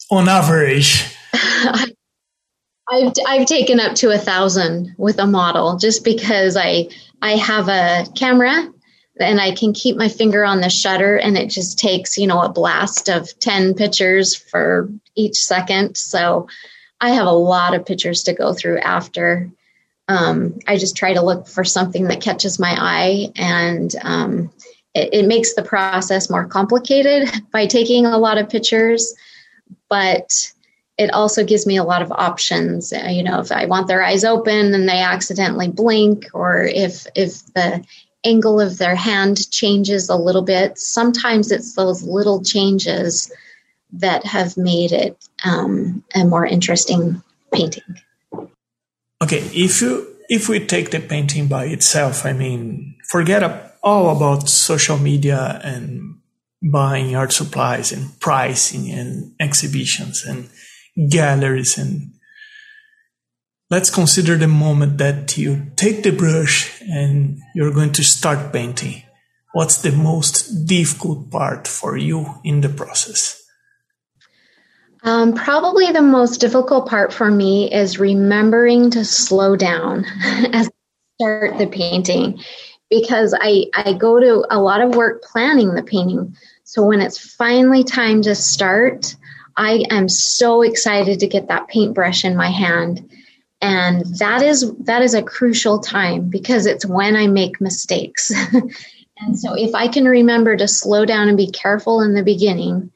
on 0.09 0.29
average? 0.29 1.05
I've 2.95 3.13
I've 3.27 3.47
taken 3.47 3.81
up 3.81 3.97
to 3.97 4.11
a 4.11 4.19
thousand 4.19 4.95
with 4.97 5.19
a 5.19 5.27
model 5.27 5.77
just 5.77 6.05
because 6.05 6.57
I 6.57 6.89
I 7.21 7.33
have 7.33 7.69
a 7.69 8.07
camera 8.15 8.71
and 9.19 9.41
I 9.41 9.55
can 9.55 9.73
keep 9.73 9.97
my 9.97 10.09
finger 10.09 10.45
on 10.45 10.61
the 10.61 10.71
shutter 10.71 11.17
and 11.17 11.37
it 11.37 11.49
just 11.49 11.79
takes 11.79 12.17
you 12.17 12.27
know 12.27 12.41
a 12.41 12.53
blast 12.53 13.09
of 13.09 13.37
ten 13.41 13.75
pictures 13.75 14.37
for 14.37 14.89
each 15.17 15.37
second. 15.37 15.97
So 15.97 16.49
I 17.01 17.11
have 17.11 17.27
a 17.27 17.33
lot 17.33 17.75
of 17.75 17.87
pictures 17.87 18.23
to 18.25 18.33
go 18.33 18.53
through 18.53 18.79
after. 18.79 19.51
Um, 20.07 20.59
I 20.67 20.77
just 20.77 20.97
try 20.97 21.15
to 21.15 21.23
look 21.23 21.49
for 21.49 21.65
something 21.65 22.05
that 22.05 22.21
catches 22.21 22.59
my 22.59 22.77
eye 22.79 23.33
and 23.37 23.95
um, 24.03 24.53
it, 24.95 25.15
it 25.15 25.27
makes 25.27 25.55
the 25.55 25.63
process 25.63 26.29
more 26.31 26.47
complicated 26.47 27.29
by 27.51 27.67
taking 27.67 28.07
a 28.07 28.19
lot 28.19 28.39
of 28.39 28.51
pictures, 28.51 29.15
but 29.89 30.53
it 30.97 31.13
also 31.13 31.45
gives 31.45 31.67
me 31.67 31.77
a 31.77 31.85
lot 31.85 32.03
of 32.03 32.13
options. 32.13 32.93
Uh, 32.93 33.09
you 33.11 33.23
know, 33.23 33.41
if 33.41 33.51
I 33.51 33.67
want 33.67 33.89
their 33.89 34.03
eyes 34.03 34.25
open 34.25 34.75
and 34.75 34.89
they 34.89 35.01
accidentally 35.01 35.69
blink, 35.69 36.27
or 36.33 36.63
if 36.63 37.07
if 37.15 37.45
the 37.55 37.85
angle 38.25 38.61
of 38.61 38.79
their 38.79 38.95
hand 38.95 39.51
changes 39.51 40.09
a 40.09 40.17
little 40.17 40.43
bit, 40.43 40.79
sometimes 40.79 41.51
it's 41.51 41.75
those 41.75 42.03
little 42.03 42.43
changes 42.43 43.31
that 43.93 44.25
have 44.25 44.57
made 44.57 44.93
it 44.93 45.17
um, 45.45 46.03
a 46.15 46.25
more 46.25 46.47
interesting 46.47 47.23
painting. 47.53 48.01
Okay, 49.23 49.39
if 49.53 49.81
you 49.83 50.07
if 50.29 50.49
we 50.49 50.65
take 50.65 50.91
the 50.91 51.01
painting 51.01 51.49
by 51.49 51.67
itself, 51.67 52.25
I 52.25 52.33
mean, 52.33 52.97
forget 53.11 53.43
all 53.83 54.17
about 54.17 54.49
social 54.49 54.97
media 54.97 55.61
and 55.63 56.19
buying 56.63 57.15
art 57.15 57.33
supplies 57.33 57.93
and 57.93 58.19
pricing 58.21 58.91
and 58.91 59.35
exhibitions 59.39 60.25
and 60.25 60.49
galleries 61.11 61.79
and 61.79 62.13
let's 63.71 63.91
consider 63.91 64.37
the 64.37 64.49
moment 64.49 64.99
that 64.99 65.37
you 65.37 65.73
take 65.77 66.03
the 66.03 66.13
brush 66.13 66.81
and 66.83 67.39
you're 67.55 67.73
going 67.73 67.93
to 67.93 68.05
start 68.05 68.53
painting. 68.53 69.03
What's 69.53 69.83
the 69.83 69.93
most 69.93 70.67
difficult 70.67 71.31
part 71.31 71.69
for 71.69 71.97
you 71.97 72.27
in 72.45 72.61
the 72.61 72.69
process? 72.69 73.41
Um, 75.05 75.35
probably 75.35 75.93
the 75.93 76.03
most 76.03 76.41
difficult 76.41 76.89
part 76.89 77.13
for 77.13 77.31
me 77.31 77.71
is 77.71 77.99
remembering 77.99 78.91
to 78.91 79.05
slow 79.05 79.55
down 79.55 80.05
as 80.53 80.69
I 80.69 80.71
start 81.21 81.59
the 81.59 81.67
painting 81.67 82.41
because 82.91 83.35
I, 83.39 83.67
I 83.75 83.93
go 83.93 84.19
to 84.19 84.47
a 84.51 84.59
lot 84.59 84.81
of 84.81 84.95
work 84.95 85.23
planning 85.23 85.75
the 85.75 85.83
painting. 85.83 86.35
So 86.65 86.85
when 86.85 87.01
it's 87.01 87.19
finally 87.19 87.85
time 87.85 88.23
to 88.23 88.35
start, 88.35 89.15
I 89.57 89.85
am 89.91 90.09
so 90.09 90.63
excited 90.63 91.21
to 91.21 91.27
get 91.27 91.49
that 91.49 91.69
paintbrush 91.69 92.25
in 92.25 92.37
my 92.37 92.51
hand. 92.51 93.11
And 93.61 94.05
that 94.19 94.43
is 94.43 94.71
that 94.81 95.03
is 95.03 95.15
a 95.15 95.23
crucial 95.23 95.79
time 95.79 96.29
because 96.29 96.67
it's 96.67 96.85
when 96.85 97.17
I 97.17 97.27
make 97.29 97.61
mistakes. 97.61 98.31
and 99.19 99.39
so 99.39 99.55
if 99.55 99.75
I 99.75 99.89
can 99.89 100.05
remember 100.05 100.57
to 100.57 100.69
slow 100.69 101.05
down 101.05 101.29
and 101.29 101.37
be 101.37 101.51
careful 101.51 102.01
in 102.03 102.15
the 102.15 102.23
beginning 102.23 102.91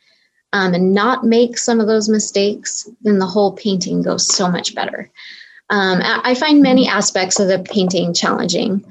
um, 0.52 0.74
and 0.74 0.92
not 0.92 1.24
make 1.24 1.56
some 1.56 1.80
of 1.80 1.86
those 1.86 2.08
mistakes, 2.08 2.88
then 3.02 3.18
the 3.18 3.26
whole 3.26 3.52
painting 3.52 4.02
goes 4.02 4.26
so 4.26 4.50
much 4.50 4.74
better. 4.74 5.10
Um, 5.70 6.00
I 6.02 6.34
find 6.34 6.62
many 6.62 6.88
aspects 6.88 7.40
of 7.40 7.48
the 7.48 7.58
painting 7.58 8.14
challenging. 8.14 8.84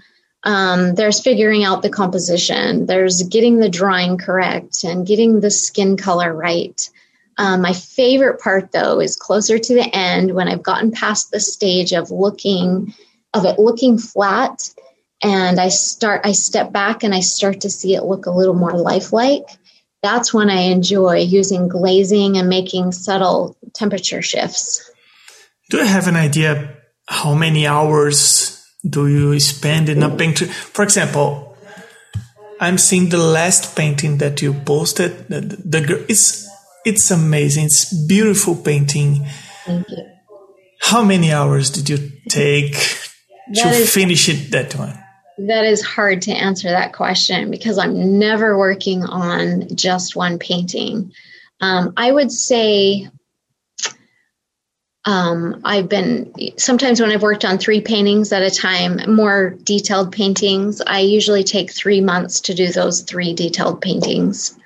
Um, 0.43 0.93
there's 0.95 1.19
figuring 1.19 1.63
out 1.63 1.81
the 1.81 1.89
composition, 1.89 2.85
there's 2.85 3.23
getting 3.23 3.57
the 3.57 3.69
drawing 3.69 4.17
correct 4.17 4.83
and 4.83 5.05
getting 5.05 5.41
the 5.41 5.49
skin 5.49 5.97
color 5.97 6.33
right. 6.33 6.89
Um, 7.37 7.61
my 7.61 7.73
favorite 7.73 8.39
part, 8.39 8.71
though, 8.71 8.99
is 8.99 9.15
closer 9.15 9.59
to 9.59 9.73
the 9.73 9.95
end 9.95 10.33
when 10.33 10.47
I've 10.47 10.63
gotten 10.63 10.91
past 10.91 11.31
the 11.31 11.39
stage 11.39 11.93
of 11.93 12.09
looking, 12.09 12.93
of 13.33 13.45
it 13.45 13.59
looking 13.59 13.97
flat, 13.97 14.69
and 15.21 15.59
I 15.59 15.69
start, 15.69 16.21
I 16.23 16.31
step 16.31 16.71
back 16.71 17.03
and 17.03 17.13
I 17.13 17.21
start 17.21 17.61
to 17.61 17.69
see 17.69 17.95
it 17.95 18.03
look 18.03 18.25
a 18.25 18.31
little 18.31 18.53
more 18.53 18.73
lifelike. 18.73 19.45
That's 20.03 20.33
when 20.33 20.49
I 20.49 20.61
enjoy 20.61 21.17
using 21.17 21.67
glazing 21.67 22.37
and 22.37 22.49
making 22.49 22.91
subtle 22.91 23.57
temperature 23.73 24.21
shifts. 24.21 24.89
Do 25.69 25.77
you 25.77 25.85
have 25.85 26.07
an 26.07 26.15
idea 26.15 26.77
how 27.07 27.33
many 27.33 27.67
hours 27.67 28.63
do 28.87 29.07
you 29.07 29.39
spend 29.39 29.89
in 29.89 30.03
a 30.03 30.15
painting? 30.15 30.47
For 30.47 30.83
example, 30.83 31.57
I'm 32.59 32.77
seeing 32.77 33.09
the 33.09 33.17
last 33.17 33.75
painting 33.75 34.17
that 34.19 34.41
you 34.41 34.53
posted. 34.53 35.27
The, 35.29 35.41
the, 35.41 35.79
the 35.79 36.05
it's 36.09 36.46
it's 36.87 37.11
amazing. 37.11 37.65
It's 37.65 37.93
beautiful 38.07 38.55
painting. 38.55 39.25
Thank 39.65 39.89
you. 39.89 40.05
How 40.79 41.03
many 41.03 41.33
hours 41.33 41.69
did 41.69 41.89
you 41.89 42.11
take 42.29 42.73
to 43.55 43.67
is, 43.67 43.93
finish 43.93 44.29
it 44.29 44.51
that 44.51 44.73
one? 44.75 44.97
That 45.37 45.65
is 45.65 45.81
hard 45.83 46.21
to 46.23 46.31
answer 46.31 46.69
that 46.69 46.93
question 46.93 47.51
because 47.51 47.77
I'm 47.77 48.17
never 48.19 48.57
working 48.57 49.03
on 49.03 49.75
just 49.75 50.15
one 50.15 50.39
painting. 50.39 51.11
Um, 51.59 51.93
I 51.97 52.11
would 52.11 52.31
say 52.31 53.09
um, 55.03 55.61
I've 55.65 55.89
been 55.89 56.33
sometimes 56.57 57.01
when 57.01 57.11
I've 57.11 57.21
worked 57.21 57.43
on 57.43 57.57
three 57.57 57.81
paintings 57.81 58.31
at 58.31 58.43
a 58.43 58.51
time, 58.51 59.13
more 59.13 59.55
detailed 59.63 60.13
paintings, 60.13 60.81
I 60.85 60.99
usually 60.99 61.43
take 61.43 61.71
three 61.71 62.01
months 62.01 62.39
to 62.41 62.53
do 62.53 62.71
those 62.71 63.01
three 63.01 63.33
detailed 63.33 63.81
paintings. 63.81 64.57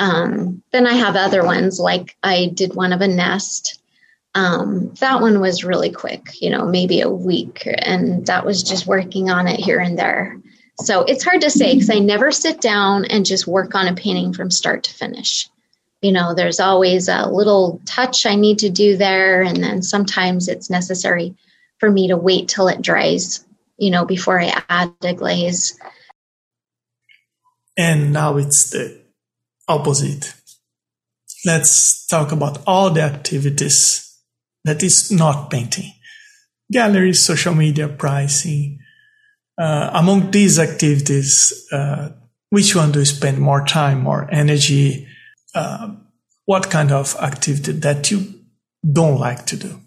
Um, 0.00 0.62
then 0.72 0.86
I 0.86 0.94
have 0.94 1.14
other 1.14 1.44
ones, 1.44 1.78
like 1.78 2.16
I 2.22 2.50
did 2.52 2.74
one 2.74 2.92
of 2.92 3.02
a 3.02 3.06
nest. 3.06 3.80
Um, 4.34 4.94
that 5.00 5.20
one 5.20 5.40
was 5.40 5.62
really 5.62 5.92
quick, 5.92 6.40
you 6.40 6.50
know, 6.50 6.64
maybe 6.64 7.00
a 7.02 7.10
week, 7.10 7.62
and 7.66 8.26
that 8.26 8.44
was 8.44 8.62
just 8.62 8.86
working 8.86 9.30
on 9.30 9.46
it 9.46 9.60
here 9.60 9.78
and 9.78 9.96
there. 9.98 10.40
So 10.78 11.02
it's 11.02 11.24
hard 11.24 11.42
to 11.42 11.50
say 11.50 11.74
because 11.74 11.90
I 11.90 11.98
never 11.98 12.32
sit 12.32 12.60
down 12.60 13.04
and 13.04 13.26
just 13.26 13.46
work 13.46 13.74
on 13.74 13.86
a 13.86 13.94
painting 13.94 14.32
from 14.32 14.50
start 14.50 14.84
to 14.84 14.94
finish 14.94 15.48
you 16.02 16.12
know, 16.12 16.34
there's 16.34 16.60
always 16.60 17.08
a 17.08 17.26
little 17.26 17.80
touch 17.84 18.24
I 18.24 18.34
need 18.34 18.60
to 18.60 18.70
do 18.70 18.96
there. 18.96 19.42
And 19.42 19.62
then 19.62 19.82
sometimes 19.82 20.48
it's 20.48 20.70
necessary 20.70 21.34
for 21.78 21.90
me 21.90 22.08
to 22.08 22.16
wait 22.16 22.48
till 22.48 22.68
it 22.68 22.82
dries, 22.82 23.44
you 23.76 23.90
know, 23.90 24.04
before 24.04 24.40
I 24.40 24.62
add 24.68 24.94
the 25.00 25.12
glaze. 25.12 25.78
And 27.76 28.12
now 28.12 28.36
it's 28.38 28.70
the 28.70 28.99
opposite. 29.70 30.34
Let's 31.46 32.06
talk 32.06 32.32
about 32.32 32.58
all 32.66 32.90
the 32.90 33.02
activities 33.02 34.18
that 34.64 34.82
is 34.82 35.10
not 35.10 35.50
painting. 35.50 35.92
Galleries, 36.70 37.24
social 37.24 37.54
media, 37.54 37.88
pricing. 37.88 38.80
Uh, 39.56 39.90
among 39.94 40.30
these 40.30 40.58
activities, 40.58 41.66
uh, 41.72 42.10
which 42.50 42.74
one 42.74 42.92
do 42.92 42.98
you 42.98 43.04
spend 43.04 43.38
more 43.38 43.64
time, 43.64 44.02
more 44.02 44.28
energy, 44.30 45.06
uh, 45.54 45.94
what 46.44 46.70
kind 46.70 46.90
of 46.92 47.16
activity 47.20 47.72
that 47.72 48.10
you 48.10 48.34
don't 48.90 49.18
like 49.18 49.46
to 49.46 49.56
do? 49.56 49.80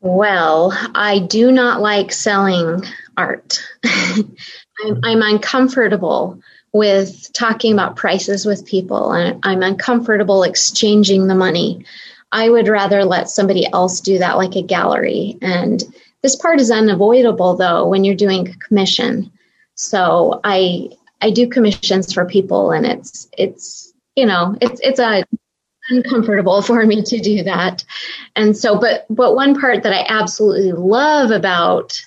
Well, 0.00 0.72
I 0.94 1.18
do 1.18 1.50
not 1.50 1.80
like 1.80 2.12
selling 2.12 2.84
art. 3.16 3.66
I'm, 3.84 5.00
I'm, 5.02 5.22
uncomfortable 5.22 6.40
with 6.74 7.32
talking 7.32 7.72
about 7.72 7.94
prices 7.94 8.44
with 8.44 8.66
people, 8.66 9.12
and 9.12 9.38
I'm 9.44 9.62
uncomfortable 9.62 10.42
exchanging 10.42 11.28
the 11.28 11.34
money. 11.34 11.86
I 12.32 12.50
would 12.50 12.66
rather 12.66 13.04
let 13.04 13.30
somebody 13.30 13.64
else 13.72 14.00
do 14.00 14.18
that, 14.18 14.36
like 14.36 14.56
a 14.56 14.62
gallery. 14.62 15.38
And 15.40 15.82
this 16.22 16.34
part 16.34 16.60
is 16.60 16.72
unavoidable, 16.72 17.56
though, 17.56 17.86
when 17.86 18.02
you're 18.02 18.16
doing 18.16 18.52
commission. 18.58 19.30
So 19.76 20.40
I 20.42 20.90
I 21.22 21.30
do 21.30 21.48
commissions 21.48 22.12
for 22.12 22.26
people, 22.26 22.72
and 22.72 22.84
it's 22.84 23.28
it's 23.38 23.94
you 24.16 24.26
know, 24.26 24.56
it's 24.60 24.80
it's 24.82 24.98
a 24.98 25.24
uncomfortable 25.90 26.60
for 26.68 26.84
me 26.84 27.02
to 27.02 27.20
do 27.20 27.44
that. 27.44 27.84
And 28.34 28.56
so 28.56 28.80
but 28.80 29.06
but 29.08 29.36
one 29.36 29.58
part 29.60 29.84
that 29.84 29.92
I 29.92 30.04
absolutely 30.08 30.72
love 30.72 31.30
about 31.30 32.02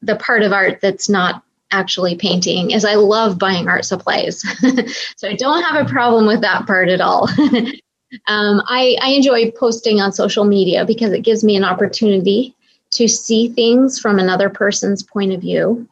the 0.00 0.14
part 0.14 0.42
of 0.42 0.52
art 0.52 0.78
that's 0.80 1.08
not 1.08 1.42
actually 1.70 2.16
painting 2.16 2.70
is 2.70 2.84
I 2.84 2.94
love 2.94 3.38
buying 3.38 3.68
art 3.68 3.84
supplies. 3.84 4.40
so 5.16 5.28
I 5.28 5.34
don't 5.34 5.62
have 5.62 5.84
a 5.84 5.88
problem 5.88 6.26
with 6.26 6.40
that 6.42 6.66
part 6.66 6.88
at 6.88 7.00
all. 7.00 7.28
um, 8.28 8.62
I, 8.66 8.96
I 9.00 9.10
enjoy 9.10 9.50
posting 9.50 10.00
on 10.00 10.12
social 10.12 10.44
media 10.44 10.84
because 10.84 11.12
it 11.12 11.22
gives 11.22 11.42
me 11.42 11.56
an 11.56 11.64
opportunity 11.64 12.54
to 12.92 13.08
see 13.08 13.48
things 13.48 13.98
from 13.98 14.18
another 14.18 14.48
person's 14.48 15.02
point 15.02 15.32
of 15.32 15.40
view. 15.40 15.88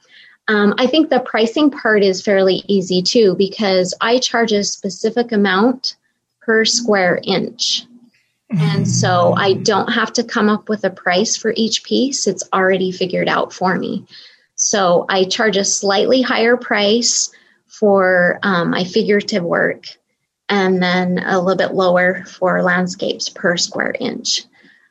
Um, 0.49 0.75
I 0.79 0.87
think 0.87 1.09
the 1.09 1.21
pricing 1.21 1.71
part 1.71 2.03
is 2.03 2.23
fairly 2.23 2.63
easy 2.67 3.03
too 3.03 3.35
because 3.37 3.95
I 4.01 4.19
charge 4.19 4.53
a 4.53 4.65
specific 4.65 5.33
amount 5.33 5.97
per 6.41 6.65
square 6.65 7.21
inch. 7.23 7.87
And 8.51 8.87
so 8.87 9.33
I 9.35 9.55
don't 9.55 9.91
have 9.91 10.13
to 10.15 10.25
come 10.25 10.49
up 10.51 10.69
with 10.69 10.85
a 10.85 10.91
price 10.91 11.37
for 11.37 11.55
each 11.57 11.85
piece, 11.85 12.27
it's 12.27 12.47
already 12.53 12.93
figured 12.93 13.29
out 13.29 13.53
for 13.53 13.79
me. 13.79 14.05
So 14.63 15.07
I 15.09 15.25
charge 15.25 15.57
a 15.57 15.65
slightly 15.65 16.23
higher 16.23 16.57
price 16.57 17.31
for 17.67 18.39
um, 18.43 18.71
my 18.71 18.85
figurative 18.85 19.43
work. 19.43 19.87
and 20.49 20.83
then 20.83 21.19
a 21.19 21.41
little 21.41 21.57
bit 21.57 21.75
lower 21.75 22.25
for 22.27 22.63
landscapes 22.63 23.31
per 23.31 23.57
square 23.57 23.95
inch. 23.99 24.43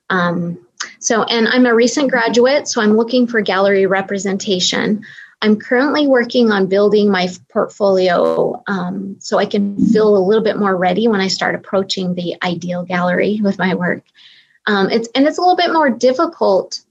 Um, 0.09 0.57
so, 0.99 1.23
and 1.23 1.47
I'm 1.47 1.67
a 1.67 1.75
recent 1.75 2.09
graduate, 2.09 2.67
so 2.67 2.81
I'm 2.81 2.97
looking 2.97 3.27
for 3.27 3.41
gallery 3.41 3.85
representation. 3.85 5.03
I'm 5.43 5.59
currently 5.59 6.07
working 6.07 6.51
on 6.51 6.65
building 6.65 7.11
my 7.11 7.29
portfolio 7.49 8.63
um, 8.67 9.17
so 9.19 9.37
I 9.37 9.45
can 9.45 9.77
feel 9.87 10.17
a 10.17 10.25
little 10.25 10.43
bit 10.43 10.57
more 10.57 10.75
ready 10.75 11.07
when 11.07 11.21
I 11.21 11.27
start 11.27 11.53
approaching 11.53 12.15
the 12.15 12.35
ideal 12.43 12.83
gallery 12.83 13.39
with 13.43 13.59
my 13.59 13.75
work. 13.75 14.03
Um, 14.65 14.89
it's 14.89 15.09
and 15.15 15.27
it's 15.27 15.37
a 15.37 15.41
little 15.41 15.55
bit 15.55 15.73
more 15.73 15.89
difficult 15.89 16.81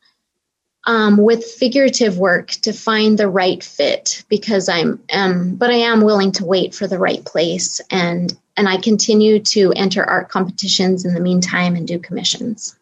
um, 0.86 1.16
with 1.16 1.44
figurative 1.44 2.18
work 2.18 2.50
to 2.62 2.72
find 2.72 3.18
the 3.18 3.28
right 3.28 3.62
fit 3.62 4.24
because 4.28 4.68
I'm 4.68 5.02
um, 5.12 5.56
but 5.56 5.70
I 5.70 5.76
am 5.76 6.00
willing 6.00 6.32
to 6.32 6.44
wait 6.44 6.74
for 6.74 6.86
the 6.86 6.98
right 6.98 7.24
place 7.24 7.80
and 7.90 8.32
and 8.56 8.68
I 8.68 8.78
continue 8.78 9.40
to 9.40 9.72
enter 9.74 10.04
art 10.04 10.28
competitions 10.28 11.04
in 11.04 11.14
the 11.14 11.20
meantime 11.20 11.76
and 11.76 11.86
do 11.86 11.98
commissions 11.98 12.76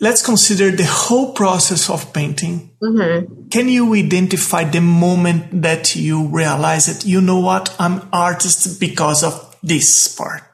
let's 0.00 0.22
consider 0.22 0.70
the 0.70 0.86
whole 0.86 1.32
process 1.32 1.88
of 1.90 2.12
painting. 2.12 2.70
Mm-hmm. 2.82 3.48
Can 3.48 3.68
you 3.68 3.94
identify 3.94 4.64
the 4.64 4.80
moment 4.80 5.62
that 5.62 5.94
you 5.94 6.26
realize 6.26 6.86
that 6.86 7.06
you 7.06 7.20
know 7.20 7.38
what 7.38 7.74
I'm 7.78 8.08
artist 8.12 8.80
because 8.80 9.22
of 9.22 9.56
this 9.62 10.08
part? 10.08 10.49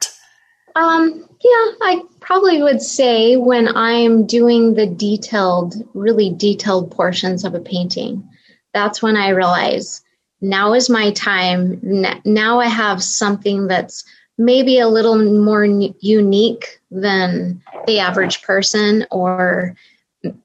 Um, 0.77 1.27
yeah, 1.43 1.71
I 1.81 2.03
probably 2.21 2.63
would 2.63 2.83
say 2.83 3.37
when 3.37 3.75
I'm 3.75 4.27
doing 4.27 4.75
the 4.75 4.87
detailed, 4.87 5.75
really 5.95 6.31
detailed 6.31 6.91
portions 6.91 7.45
of 7.45 7.55
a 7.55 7.61
painting. 7.61 8.29
That's 8.75 9.03
when 9.03 9.17
I 9.17 9.31
realize 9.31 10.03
now 10.43 10.75
is 10.75 10.91
my 10.91 11.13
time. 11.13 11.81
Now 12.27 12.61
I 12.61 12.67
have 12.67 13.03
something 13.03 13.69
that's 13.69 14.05
maybe 14.37 14.79
a 14.79 14.89
little 14.89 15.17
more 15.17 15.65
unique 15.65 16.81
than 16.91 17.63
the 17.87 18.01
average 18.01 18.43
person, 18.43 19.07
or 19.11 19.75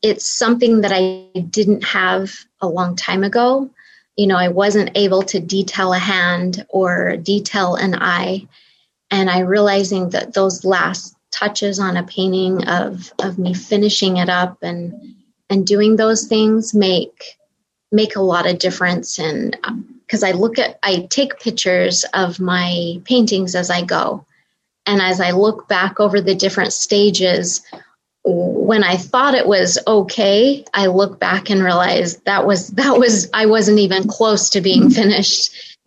it's 0.02 0.26
something 0.26 0.80
that 0.80 0.94
I 0.94 1.28
didn't 1.42 1.84
have 1.84 2.34
a 2.62 2.70
long 2.70 2.96
time 2.96 3.26
ago. 3.26 3.70
You 4.16 4.28
know, 4.28 4.38
I 4.38 4.48
wasn't 4.48 4.96
able 4.96 5.24
to 5.24 5.42
detail 5.42 5.92
a 5.92 6.00
hand 6.00 6.66
or 6.70 7.18
detail 7.18 7.76
an 7.76 7.96
eye. 7.96 8.48
And 9.12 9.30
I 9.30 9.40
realizing 9.40 10.10
that 10.10 10.34
those 10.34 10.66
last 10.66 11.16
touches 11.32 11.80
on 11.80 11.98
a 11.98 12.04
painting 12.04 12.68
of, 12.68 13.14
of 13.20 13.38
me 13.38 13.54
finishing 13.54 14.18
it 14.18 14.30
up 14.30 14.58
and 14.62 15.16
and 15.50 15.68
doing 15.68 15.98
those 15.98 16.28
things 16.28 16.74
make 16.74 17.38
make 17.92 18.16
a 18.16 18.22
lot 18.22 18.48
of 18.48 18.58
difference 18.58 19.20
and 19.20 19.58
um, 19.66 20.02
because 20.12 20.24
I 20.24 20.32
look 20.32 20.60
at, 20.60 20.78
I 20.84 21.08
take 21.10 21.40
pictures 21.40 22.04
of 22.14 22.38
my 22.38 23.02
paintings 23.06 23.56
as 23.56 23.70
I 23.70 23.82
go. 23.82 24.26
And 24.86 25.02
as 25.02 25.22
I 25.22 25.32
look 25.32 25.70
back 25.70 26.02
over 26.02 26.20
the 26.20 26.36
different 26.36 26.74
stages, 26.74 27.62
when 28.26 28.84
I 28.84 28.98
thought 28.98 29.36
it 29.36 29.48
was 29.48 29.80
okay, 29.88 30.66
I 30.74 30.88
look 30.88 31.18
back 31.18 31.50
and 31.50 31.64
realize 31.64 32.18
that 32.26 32.46
was, 32.46 32.68
that 32.72 33.00
was, 33.00 33.30
I 33.34 33.46
wasn't 33.46 33.80
even 33.80 34.06
close 34.06 34.50
to 34.50 34.60
being 34.60 34.82
mm-hmm. 34.82 35.02
finished. 35.02 35.78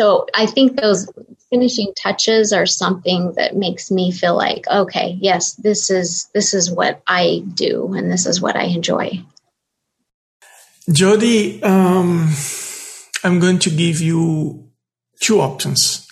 So 0.00 0.26
I 0.34 0.46
think 0.46 0.80
those 0.80 1.08
finishing 1.50 1.92
touches 1.96 2.52
are 2.52 2.66
something 2.66 3.32
that 3.36 3.56
makes 3.56 3.90
me 3.90 4.12
feel 4.12 4.36
like, 4.36 4.66
okay, 4.68 5.16
yes, 5.20 5.54
this 5.54 5.90
is, 5.90 6.28
this 6.34 6.54
is 6.54 6.70
what 6.70 7.02
I 7.06 7.42
do 7.54 7.92
and 7.94 8.10
this 8.10 8.26
is 8.26 8.40
what 8.40 8.56
I 8.56 8.64
enjoy. 8.64 9.22
Jody, 10.90 11.62
um, 11.62 12.30
I'm 13.24 13.40
going 13.40 13.58
to 13.60 13.70
give 13.70 14.00
you 14.00 14.68
two 15.20 15.40
options. 15.40 16.06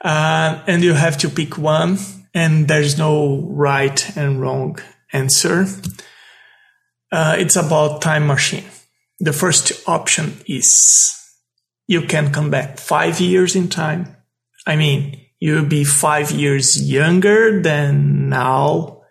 Uh, 0.00 0.62
and 0.66 0.82
you 0.82 0.92
have 0.92 1.18
to 1.18 1.28
pick 1.28 1.58
one, 1.58 1.98
and 2.34 2.68
there's 2.68 2.96
no 2.98 3.40
right 3.50 4.16
and 4.16 4.40
wrong 4.40 4.78
answer. 5.12 5.66
Uh, 7.10 7.34
it's 7.38 7.56
about 7.56 8.02
time 8.02 8.26
machine. 8.26 8.64
The 9.18 9.32
first 9.32 9.72
option 9.88 10.36
is 10.46 11.15
you 11.86 12.02
can 12.02 12.32
come 12.32 12.50
back 12.50 12.78
five 12.78 13.20
years 13.20 13.54
in 13.54 13.68
time. 13.68 14.16
I 14.66 14.76
mean, 14.76 15.20
you'll 15.38 15.66
be 15.66 15.84
five 15.84 16.30
years 16.30 16.82
younger 16.82 17.62
than 17.62 18.28
now, 18.28 19.02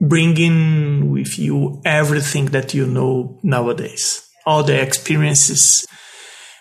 bringing 0.00 1.10
with 1.10 1.38
you 1.38 1.82
everything 1.84 2.46
that 2.46 2.74
you 2.74 2.86
know 2.86 3.40
nowadays 3.42 4.26
all 4.46 4.62
the 4.62 4.80
experiences. 4.80 5.86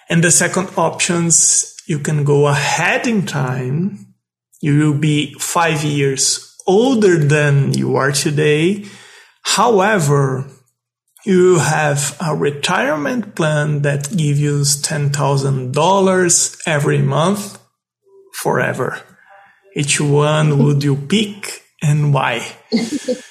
And 0.10 0.24
the 0.24 0.32
second 0.32 0.70
options, 0.76 1.76
you 1.88 2.00
can 2.00 2.24
go 2.24 2.48
ahead 2.48 3.08
in 3.08 3.26
time. 3.26 4.14
You 4.60 4.80
will 4.80 4.98
be 4.98 5.36
five 5.40 5.84
years 5.84 6.56
older 6.66 7.18
than 7.18 7.74
you 7.74 7.96
are 7.96 8.12
today. 8.12 8.86
However, 9.44 10.50
you 11.26 11.60
have 11.60 12.16
a 12.22 12.36
retirement 12.36 13.36
plan 13.36 13.82
that 13.82 14.16
gives 14.16 14.40
you 14.40 14.62
$10,000 14.62 16.62
every 16.68 17.02
month 17.02 17.60
forever. 18.34 19.02
Which 19.76 20.00
one 20.00 20.64
would 20.64 20.84
you 20.84 20.96
pick 20.96 21.64
and 21.82 22.14
why? 22.14 22.46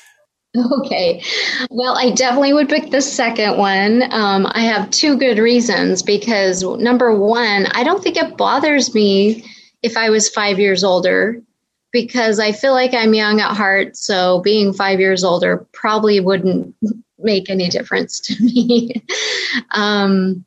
Okay. 0.56 1.20
Well, 1.68 1.98
I 1.98 2.10
definitely 2.10 2.52
would 2.52 2.68
pick 2.68 2.90
the 2.90 3.02
second 3.02 3.58
one. 3.58 4.04
Um, 4.12 4.46
I 4.48 4.60
have 4.60 4.88
two 4.90 5.16
good 5.16 5.38
reasons 5.38 6.02
because 6.02 6.62
number 6.62 7.12
one, 7.12 7.66
I 7.72 7.82
don't 7.82 8.00
think 8.00 8.16
it 8.16 8.36
bothers 8.36 8.94
me 8.94 9.44
if 9.82 9.96
I 9.96 10.10
was 10.10 10.28
five 10.28 10.60
years 10.60 10.84
older 10.84 11.42
because 11.90 12.38
I 12.38 12.52
feel 12.52 12.72
like 12.72 12.94
I'm 12.94 13.14
young 13.14 13.40
at 13.40 13.56
heart. 13.56 13.96
So 13.96 14.42
being 14.42 14.72
five 14.72 15.00
years 15.00 15.24
older 15.24 15.66
probably 15.72 16.20
wouldn't 16.20 16.76
make 17.24 17.50
any 17.50 17.68
difference 17.68 18.20
to 18.20 18.42
me. 18.42 19.02
um, 19.72 20.44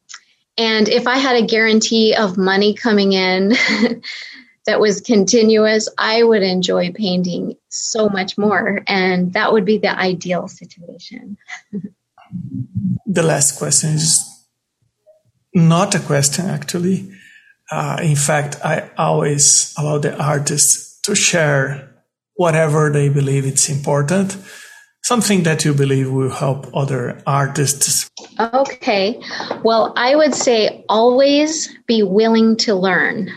and 0.57 0.89
if 0.89 1.05
I 1.07 1.17
had 1.17 1.35
a 1.35 1.45
guarantee 1.45 2.15
of 2.15 2.37
money 2.37 2.73
coming 2.73 3.13
in, 3.13 3.49
that 4.65 4.79
was 4.79 5.01
continuous, 5.01 5.87
I 5.97 6.23
would 6.23 6.43
enjoy 6.43 6.91
painting 6.91 7.55
so 7.69 8.09
much 8.09 8.37
more. 8.37 8.81
And 8.87 9.33
that 9.33 9.53
would 9.53 9.65
be 9.65 9.77
the 9.77 9.97
ideal 9.97 10.47
situation. 10.47 11.37
the 13.05 13.23
last 13.23 13.57
question 13.57 13.91
is 13.91 14.23
not 15.53 15.95
a 15.95 15.99
question, 15.99 16.45
actually. 16.47 17.11
Uh, 17.71 17.99
in 18.01 18.15
fact, 18.15 18.57
I 18.63 18.89
always 18.97 19.73
allow 19.77 19.99
the 19.99 20.17
artists 20.21 20.99
to 21.01 21.15
share 21.15 22.03
whatever 22.35 22.91
they 22.91 23.09
believe 23.09 23.45
it's 23.45 23.69
important, 23.69 24.37
something 25.03 25.43
that 25.43 25.63
you 25.63 25.73
believe 25.73 26.12
will 26.12 26.31
help 26.31 26.67
other 26.75 27.21
artists. 27.25 28.10
Okay. 28.39 29.21
Well, 29.63 29.93
I 29.95 30.15
would 30.15 30.36
say 30.36 30.83
always 30.89 31.73
be 31.88 32.03
willing 32.03 32.57
to 32.57 32.75
learn. 32.75 33.31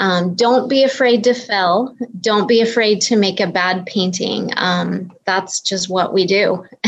Um, 0.00 0.34
don't 0.34 0.68
be 0.68 0.84
afraid 0.84 1.24
to 1.24 1.34
fail. 1.34 1.94
Don't 2.20 2.46
be 2.46 2.60
afraid 2.60 3.00
to 3.02 3.16
make 3.16 3.40
a 3.40 3.48
bad 3.48 3.84
painting. 3.86 4.52
Um, 4.56 5.12
that's 5.24 5.60
just 5.60 5.88
what 5.88 6.12
we 6.12 6.24
do. 6.24 6.64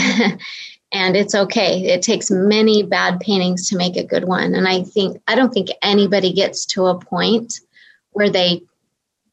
and 0.93 1.17
it's 1.17 1.35
okay. 1.35 1.87
It 1.87 2.03
takes 2.03 2.31
many 2.31 2.83
bad 2.85 3.21
paintings 3.21 3.69
to 3.69 3.77
make 3.77 3.97
a 3.97 4.05
good 4.05 4.25
one. 4.25 4.55
And 4.55 4.69
I 4.69 4.83
think, 4.83 5.21
I 5.27 5.35
don't 5.35 5.53
think 5.53 5.69
anybody 5.83 6.33
gets 6.33 6.65
to 6.67 6.87
a 6.87 6.99
point 6.99 7.61
where 8.13 8.31
they 8.31 8.63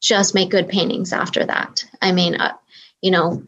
just 0.00 0.34
make 0.34 0.50
good 0.50 0.68
paintings 0.68 1.12
after 1.12 1.44
that. 1.46 1.84
I 2.02 2.12
mean, 2.12 2.36
uh, 2.36 2.54
you 3.00 3.10
know, 3.10 3.42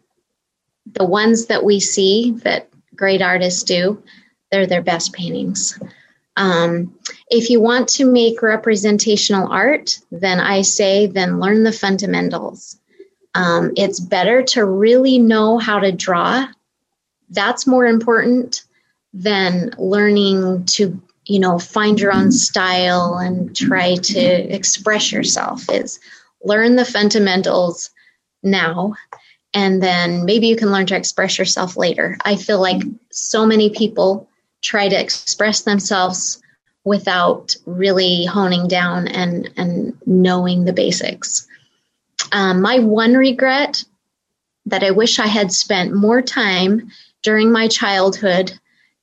the 0.95 1.05
ones 1.05 1.47
that 1.47 1.65
we 1.65 1.81
see 1.81 2.33
that 2.45 2.69
great 2.95 3.23
artists 3.23 3.63
do, 3.63 4.03
they're 4.51 4.67
their 4.67 4.83
best 4.83 5.13
paintings. 5.13 5.79
Um, 6.37 6.99
if 7.29 7.51
you 7.51 7.61
want 7.61 7.89
to 7.91 8.05
make 8.05 8.43
representational 8.43 9.49
art, 9.51 9.99
then 10.11 10.41
I 10.41 10.63
say 10.63 11.07
then 11.07 11.41
learn 11.41 11.65
the 11.65 11.73
fundamentals. 11.73 12.79
Um, 13.35 13.73
it's 13.77 14.01
better 14.01 14.43
to 14.43 14.65
really 14.65 15.19
know 15.19 15.59
how 15.59 15.81
to 15.81 15.93
draw. 15.93 16.47
That's 17.29 17.67
more 17.67 17.87
important 17.87 18.65
than 19.13 19.73
learning 19.79 20.65
to 20.65 21.01
you 21.27 21.39
know 21.39 21.59
find 21.59 22.01
your 22.01 22.13
own 22.13 22.33
style 22.33 23.19
and 23.19 23.55
try 23.57 23.97
to 23.97 24.21
express 24.21 25.13
yourself 25.13 25.69
is 25.71 26.01
learn 26.43 26.77
the 26.77 26.85
fundamentals 26.85 27.91
now 28.43 28.95
and 29.53 29.83
then 29.83 30.25
maybe 30.25 30.47
you 30.47 30.57
can 30.57 30.71
learn 30.71 30.87
to 30.87 30.97
express 30.97 31.39
yourself 31.39 31.77
later 31.77 32.17
i 32.25 32.37
feel 32.37 32.61
like 32.61 32.83
so 33.11 33.47
many 33.47 33.71
people 33.71 34.29
try 34.63 34.89
to 34.89 35.01
express 35.01 35.63
themselves 35.63 36.41
without 36.85 37.55
really 37.67 38.25
honing 38.25 38.69
down 38.69 39.09
and, 39.09 39.51
and 39.57 39.97
knowing 40.07 40.65
the 40.65 40.73
basics. 40.73 41.47
Um, 42.33 42.63
my 42.63 42.79
one 42.79 43.15
regret 43.15 43.85
that 44.67 44.83
I 44.83 44.91
wish 44.91 45.19
I 45.19 45.27
had 45.27 45.53
spent 45.53 45.95
more 45.95 46.23
time 46.23 46.91
during 47.23 47.53
my 47.53 47.69
childhood, 47.69 48.53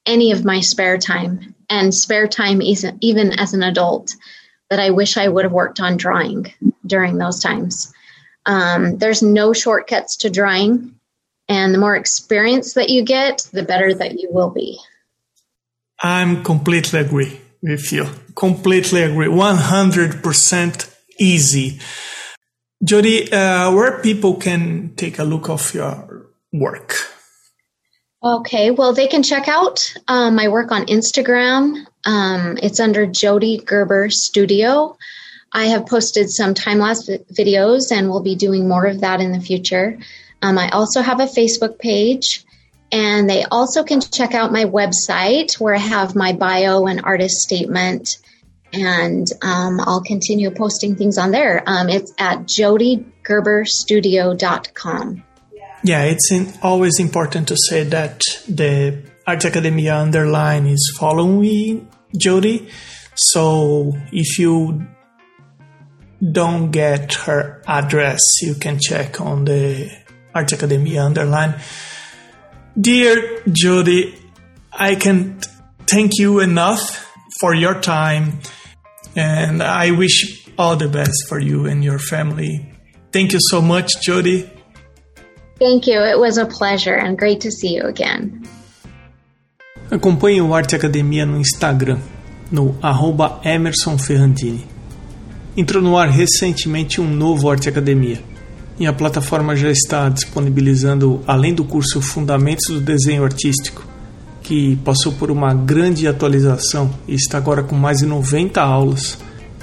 any 0.05 0.31
of 0.31 0.45
my 0.45 0.59
spare 0.59 0.97
time, 0.97 1.55
and 1.69 1.93
spare 1.93 2.27
time 2.27 2.61
even 2.61 3.39
as 3.39 3.53
an 3.53 3.63
adult, 3.63 4.15
that 4.69 4.79
I 4.79 4.89
wish 4.89 5.17
I 5.17 5.27
would 5.27 5.45
have 5.45 5.51
worked 5.51 5.79
on 5.79 5.97
drawing 5.97 6.53
during 6.85 7.17
those 7.17 7.41
times. 7.41 7.93
Um, 8.47 8.97
there's 8.97 9.21
no 9.21 9.53
shortcuts 9.53 10.17
to 10.17 10.29
drawing, 10.29 10.95
and 11.47 11.73
the 11.73 11.77
more 11.77 11.95
experience 11.95 12.73
that 12.73 12.89
you 12.89 13.03
get, 13.03 13.47
the 13.51 13.63
better 13.63 13.93
that 13.93 14.19
you 14.19 14.29
will 14.31 14.49
be. 14.49 14.79
I'm 16.01 16.43
completely 16.43 16.99
agree 17.01 17.39
with 17.61 17.91
you. 17.91 18.07
Completely 18.35 19.03
agree. 19.03 19.27
100% 19.27 20.95
easy. 21.19 21.79
Jody, 22.83 23.31
uh, 23.31 23.71
where 23.73 23.99
people 24.01 24.35
can 24.35 24.93
take 24.95 25.19
a 25.19 25.23
look 25.23 25.49
of 25.49 25.73
your 25.73 26.27
work? 26.53 26.95
Okay, 28.23 28.71
well, 28.71 28.93
they 28.93 29.07
can 29.07 29.23
check 29.23 29.47
out 29.47 29.93
um, 30.07 30.35
my 30.35 30.47
work 30.47 30.71
on 30.71 30.85
Instagram. 30.85 31.85
Um, 32.05 32.57
it's 32.61 32.79
under 32.79 33.05
Jody 33.05 33.57
Gerber 33.57 34.09
Studio. 34.09 34.97
I 35.51 35.65
have 35.65 35.85
posted 35.85 36.29
some 36.29 36.53
time 36.53 36.79
lapse 36.79 37.09
videos 37.31 37.91
and 37.91 38.09
we'll 38.09 38.21
be 38.21 38.35
doing 38.35 38.67
more 38.67 38.85
of 38.85 39.01
that 39.01 39.21
in 39.21 39.31
the 39.31 39.39
future. 39.39 39.97
Um, 40.41 40.57
I 40.57 40.69
also 40.69 41.01
have 41.01 41.19
a 41.19 41.25
Facebook 41.25 41.77
page, 41.79 42.45
and 42.91 43.29
they 43.29 43.43
also 43.43 43.83
can 43.83 44.01
check 44.01 44.33
out 44.33 44.51
my 44.51 44.65
website 44.65 45.59
where 45.59 45.75
I 45.75 45.79
have 45.79 46.15
my 46.15 46.33
bio 46.33 46.85
and 46.85 47.01
artist 47.03 47.37
statement. 47.37 48.17
And 48.73 49.27
um, 49.41 49.79
I'll 49.79 50.03
continue 50.03 50.51
posting 50.51 50.95
things 50.95 51.17
on 51.17 51.31
there. 51.31 51.63
Um, 51.65 51.89
it's 51.89 52.13
at 52.19 52.41
jodygerberstudio.com. 52.41 55.23
Yeah, 55.83 56.03
it's 56.03 56.31
in, 56.31 56.53
always 56.61 56.99
important 56.99 57.47
to 57.47 57.57
say 57.69 57.83
that 57.85 58.21
the 58.47 59.01
Art 59.25 59.43
Academia 59.45 59.95
underline 59.95 60.67
is 60.67 60.95
following 60.99 61.87
Jody. 62.15 62.69
So 63.15 63.97
if 64.11 64.37
you 64.37 64.85
don't 66.21 66.71
get 66.71 67.13
her 67.13 67.61
address, 67.67 68.21
you 68.41 68.55
can 68.55 68.79
check 68.79 69.21
on 69.21 69.45
the 69.45 69.91
Art 70.33 70.51
Academia 70.53 71.03
underline. 71.03 71.59
Dear 72.79 73.41
Jody, 73.51 74.15
I 74.71 74.95
can't 74.95 75.45
thank 75.87 76.17
you 76.17 76.39
enough 76.39 77.05
for 77.39 77.53
your 77.53 77.79
time, 77.81 78.39
and 79.15 79.61
I 79.63 79.91
wish 79.91 80.47
all 80.57 80.75
the 80.75 80.87
best 80.87 81.27
for 81.27 81.39
you 81.39 81.65
and 81.65 81.83
your 81.83 81.99
family. 81.99 82.71
Thank 83.11 83.33
you 83.33 83.39
so 83.41 83.61
much, 83.61 84.01
Jody. 84.01 84.49
Thank 85.59 85.87
you. 85.87 85.99
It 86.01 86.19
was 86.19 86.37
a 86.37 86.45
pleasure 86.45 86.93
and 86.95 87.17
great 87.17 87.41
to 87.41 87.51
see 87.51 87.75
you 87.75 87.83
again. 87.83 88.47
Acompanhe 89.89 90.41
o 90.41 90.51
Arte 90.51 90.75
Academia 90.75 91.25
no 91.25 91.39
Instagram, 91.39 91.99
no 92.51 92.75
arroba 92.83 93.39
Emerson 93.43 93.97
Ferrandini. 93.97 94.76
Entrou 95.59 95.81
no 95.81 95.97
ar 95.97 96.07
recentemente 96.07 97.01
um 97.01 97.11
novo 97.11 97.49
Arte 97.49 97.67
Academia, 97.67 98.21
e 98.79 98.85
a 98.85 98.93
plataforma 98.93 99.55
já 99.55 99.71
está 99.71 100.07
disponibilizando, 100.07 101.19
além 101.25 101.51
do 101.51 101.63
curso 101.63 101.99
Fundamentos 101.99 102.67
do 102.67 102.79
Desenho 102.79 103.23
Artístico, 103.23 103.83
que 104.43 104.75
passou 104.85 105.13
por 105.13 105.31
uma 105.31 105.55
grande 105.55 106.07
atualização 106.07 106.93
e 107.07 107.15
está 107.15 107.39
agora 107.39 107.63
com 107.63 107.75
mais 107.75 107.97
de 107.97 108.05
90 108.05 108.61
aulas, 108.61 109.17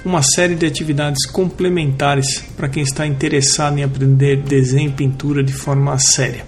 uma 0.05 0.21
série 0.21 0.57
de 0.57 0.67
atividades 0.67 1.25
complementares 1.27 2.45
para 2.57 2.69
quem 2.69 2.83
está 2.83 3.07
interessado 3.07 3.79
em 3.79 3.85
aprender 3.85 4.43
desenho 4.43 4.91
e 4.91 4.95
pintura 4.95 5.45
de 5.45 5.53
forma 5.53 5.97
séria. 5.99 6.45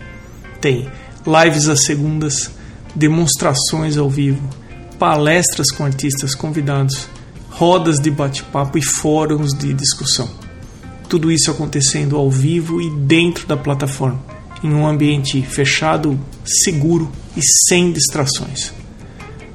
Tem 0.61 0.89
lives 1.25 1.69
às 1.69 1.85
segundas, 1.85 2.51
demonstrações 2.97 3.97
ao 3.97 4.11
vivo, 4.11 4.43
palestras 4.99 5.71
com 5.71 5.85
artistas 5.85 6.35
convidados, 6.35 7.09
rodas 7.57 7.99
de 7.99 8.11
bate-papo 8.11 8.79
e 8.79 8.83
fóruns 8.83 9.53
de 9.53 9.75
discussão. 9.75 10.31
Tudo 11.09 11.31
isso 11.31 11.51
acontecendo 11.51 12.17
ao 12.17 12.31
vivo 12.31 12.81
e 12.81 12.91
dentro 12.91 13.47
da 13.47 13.57
plataforma, 13.57 14.21
em 14.63 14.73
um 14.73 14.87
ambiente 14.87 15.43
fechado, 15.43 16.19
seguro 16.45 17.11
e 17.37 17.41
sem 17.69 17.93
distrações 17.93 18.73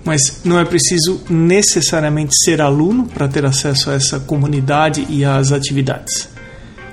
mas 0.04 0.42
não 0.44 0.60
é 0.60 0.66
preciso 0.66 1.22
necessariamente 1.30 2.34
ser 2.44 2.62
aluno 2.62 3.06
para 3.06 3.28
ter 3.28 3.46
acesso 3.46 3.90
a 3.90 3.94
essa 3.94 4.20
comunidade 4.20 5.06
e 5.10 5.24
às 5.24 5.52
atividades. 5.52 6.30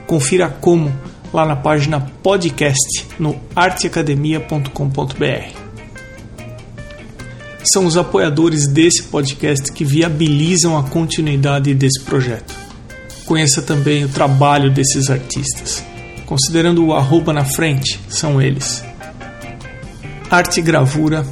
Confira 0.06 0.48
como 0.48 0.94
lá 1.32 1.46
na 1.46 1.56
página 1.56 2.00
podcast 2.22 3.06
no 3.18 3.36
arteacademia.com.br. 3.54 5.57
São 7.72 7.84
os 7.84 7.96
apoiadores 7.96 8.66
desse 8.66 9.02
podcast 9.04 9.72
que 9.72 9.84
viabilizam 9.84 10.76
a 10.78 10.84
continuidade 10.84 11.74
desse 11.74 12.00
projeto. 12.02 12.54
Conheça 13.26 13.60
também 13.60 14.04
o 14.04 14.08
trabalho 14.08 14.70
desses 14.70 15.10
artistas. 15.10 15.84
Considerando 16.24 16.86
o 16.86 16.94
arroba 16.94 17.32
na 17.32 17.44
frente, 17.44 18.00
são 18.08 18.40
eles. 18.40 18.82
Arte 20.30 20.62
Gravura 20.62 21.26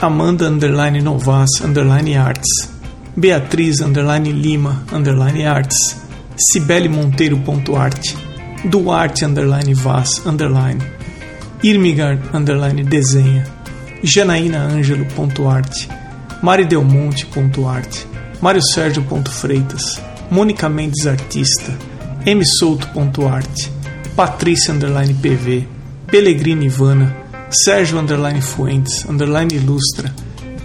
Amanda 0.00 0.48
underline 0.48 1.00
Novas 1.00 1.60
underline 1.60 2.16
Arts, 2.16 2.48
Beatriz 3.16 3.80
underline 3.80 4.30
Lima 4.30 4.84
underline 4.92 5.44
Arts, 5.44 5.96
Cibele 6.36 6.88
Monteiro 6.88 7.36
ponto 7.38 7.74
arte, 7.74 8.16
Duarte 8.64 9.24
underline 9.24 9.74
Vaz 9.74 10.24
underline, 10.24 10.80
Irmigar 11.64 12.16
underline 12.32 12.84
Desenha, 12.84 13.44
janaínaângelo.arte, 14.02 15.88
Sérgio 18.72 19.04
Freitas, 19.30 20.00
Mônica 20.30 20.68
Mendes 20.68 21.06
Artista, 21.06 21.76
msouto.arte, 22.26 23.70
patrícia 24.14 24.72
underline 24.74 25.14
pv, 25.14 25.66
Pelegrino 26.06 26.62
Ivana, 26.62 27.16
Sérgio 27.50 27.98
underline 27.98 28.40
Fuentes, 28.40 29.04
underline 29.08 29.54
Ilustra, 29.54 30.14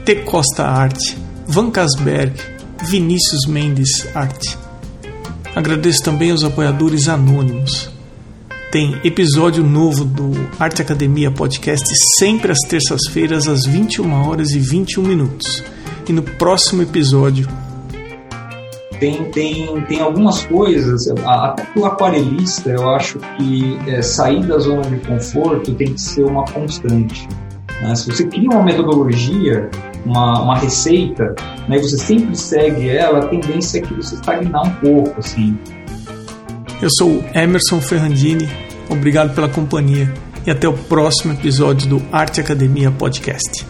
T 0.05 0.15
Costa 0.15 0.65
Arte, 0.65 1.17
Van 1.47 1.71
Casberg, 1.71 2.33
Vinícius 2.89 3.45
Mendes 3.47 4.07
Arte. 4.13 4.57
Agradeço 5.55 6.03
também 6.03 6.31
aos 6.31 6.43
apoiadores 6.43 7.07
anônimos. 7.07 7.92
Tem 8.73 8.99
episódio 9.03 9.63
novo 9.63 10.03
do 10.03 10.31
Arte 10.59 10.81
Academia 10.81 11.29
Podcast 11.29 11.85
sempre 12.17 12.51
às 12.51 12.57
terças-feiras 12.67 13.47
às 13.47 13.67
21 13.67 14.11
horas 14.27 14.49
e 14.49 14.57
21 14.57 15.03
minutos. 15.03 15.63
E 16.09 16.11
no 16.11 16.23
próximo 16.23 16.81
episódio 16.81 17.47
tem, 18.99 19.25
tem, 19.25 19.79
tem 19.83 19.99
algumas 20.01 20.43
coisas, 20.47 21.07
até 21.23 21.63
para 21.63 21.81
o 21.83 21.85
aquarelista, 21.85 22.71
eu 22.71 22.89
acho 22.89 23.19
que 23.37 23.77
é, 23.87 24.01
sair 24.01 24.43
da 24.43 24.57
zona 24.57 24.81
de 24.81 24.97
conforto 25.05 25.75
tem 25.75 25.93
que 25.93 26.01
ser 26.01 26.23
uma 26.23 26.43
constante. 26.45 27.29
Né? 27.79 27.93
Se 27.93 28.11
você 28.11 28.25
cria 28.25 28.49
uma 28.49 28.63
metodologia, 28.63 29.69
uma, 30.03 30.41
uma 30.41 30.57
receita, 30.57 31.35
né, 31.69 31.77
e 31.77 31.79
você 31.79 31.99
sempre 31.99 32.35
segue 32.35 32.89
ela, 32.89 33.19
a 33.19 33.27
tendência 33.27 33.77
é 33.77 33.81
que 33.81 33.93
você 33.93 34.15
estagnar 34.15 34.65
um 34.65 34.73
pouco. 34.77 35.19
Assim. 35.19 35.55
Eu 36.81 36.89
sou 36.97 37.23
Emerson 37.33 37.79
Ferrandini, 37.79 38.47
obrigado 38.89 39.33
pela 39.33 39.47
companhia 39.47 40.11
e 40.45 40.51
até 40.51 40.67
o 40.67 40.73
próximo 40.73 41.33
episódio 41.33 41.87
do 41.87 42.01
Arte 42.11 42.41
Academia 42.41 42.91
Podcast. 42.91 43.65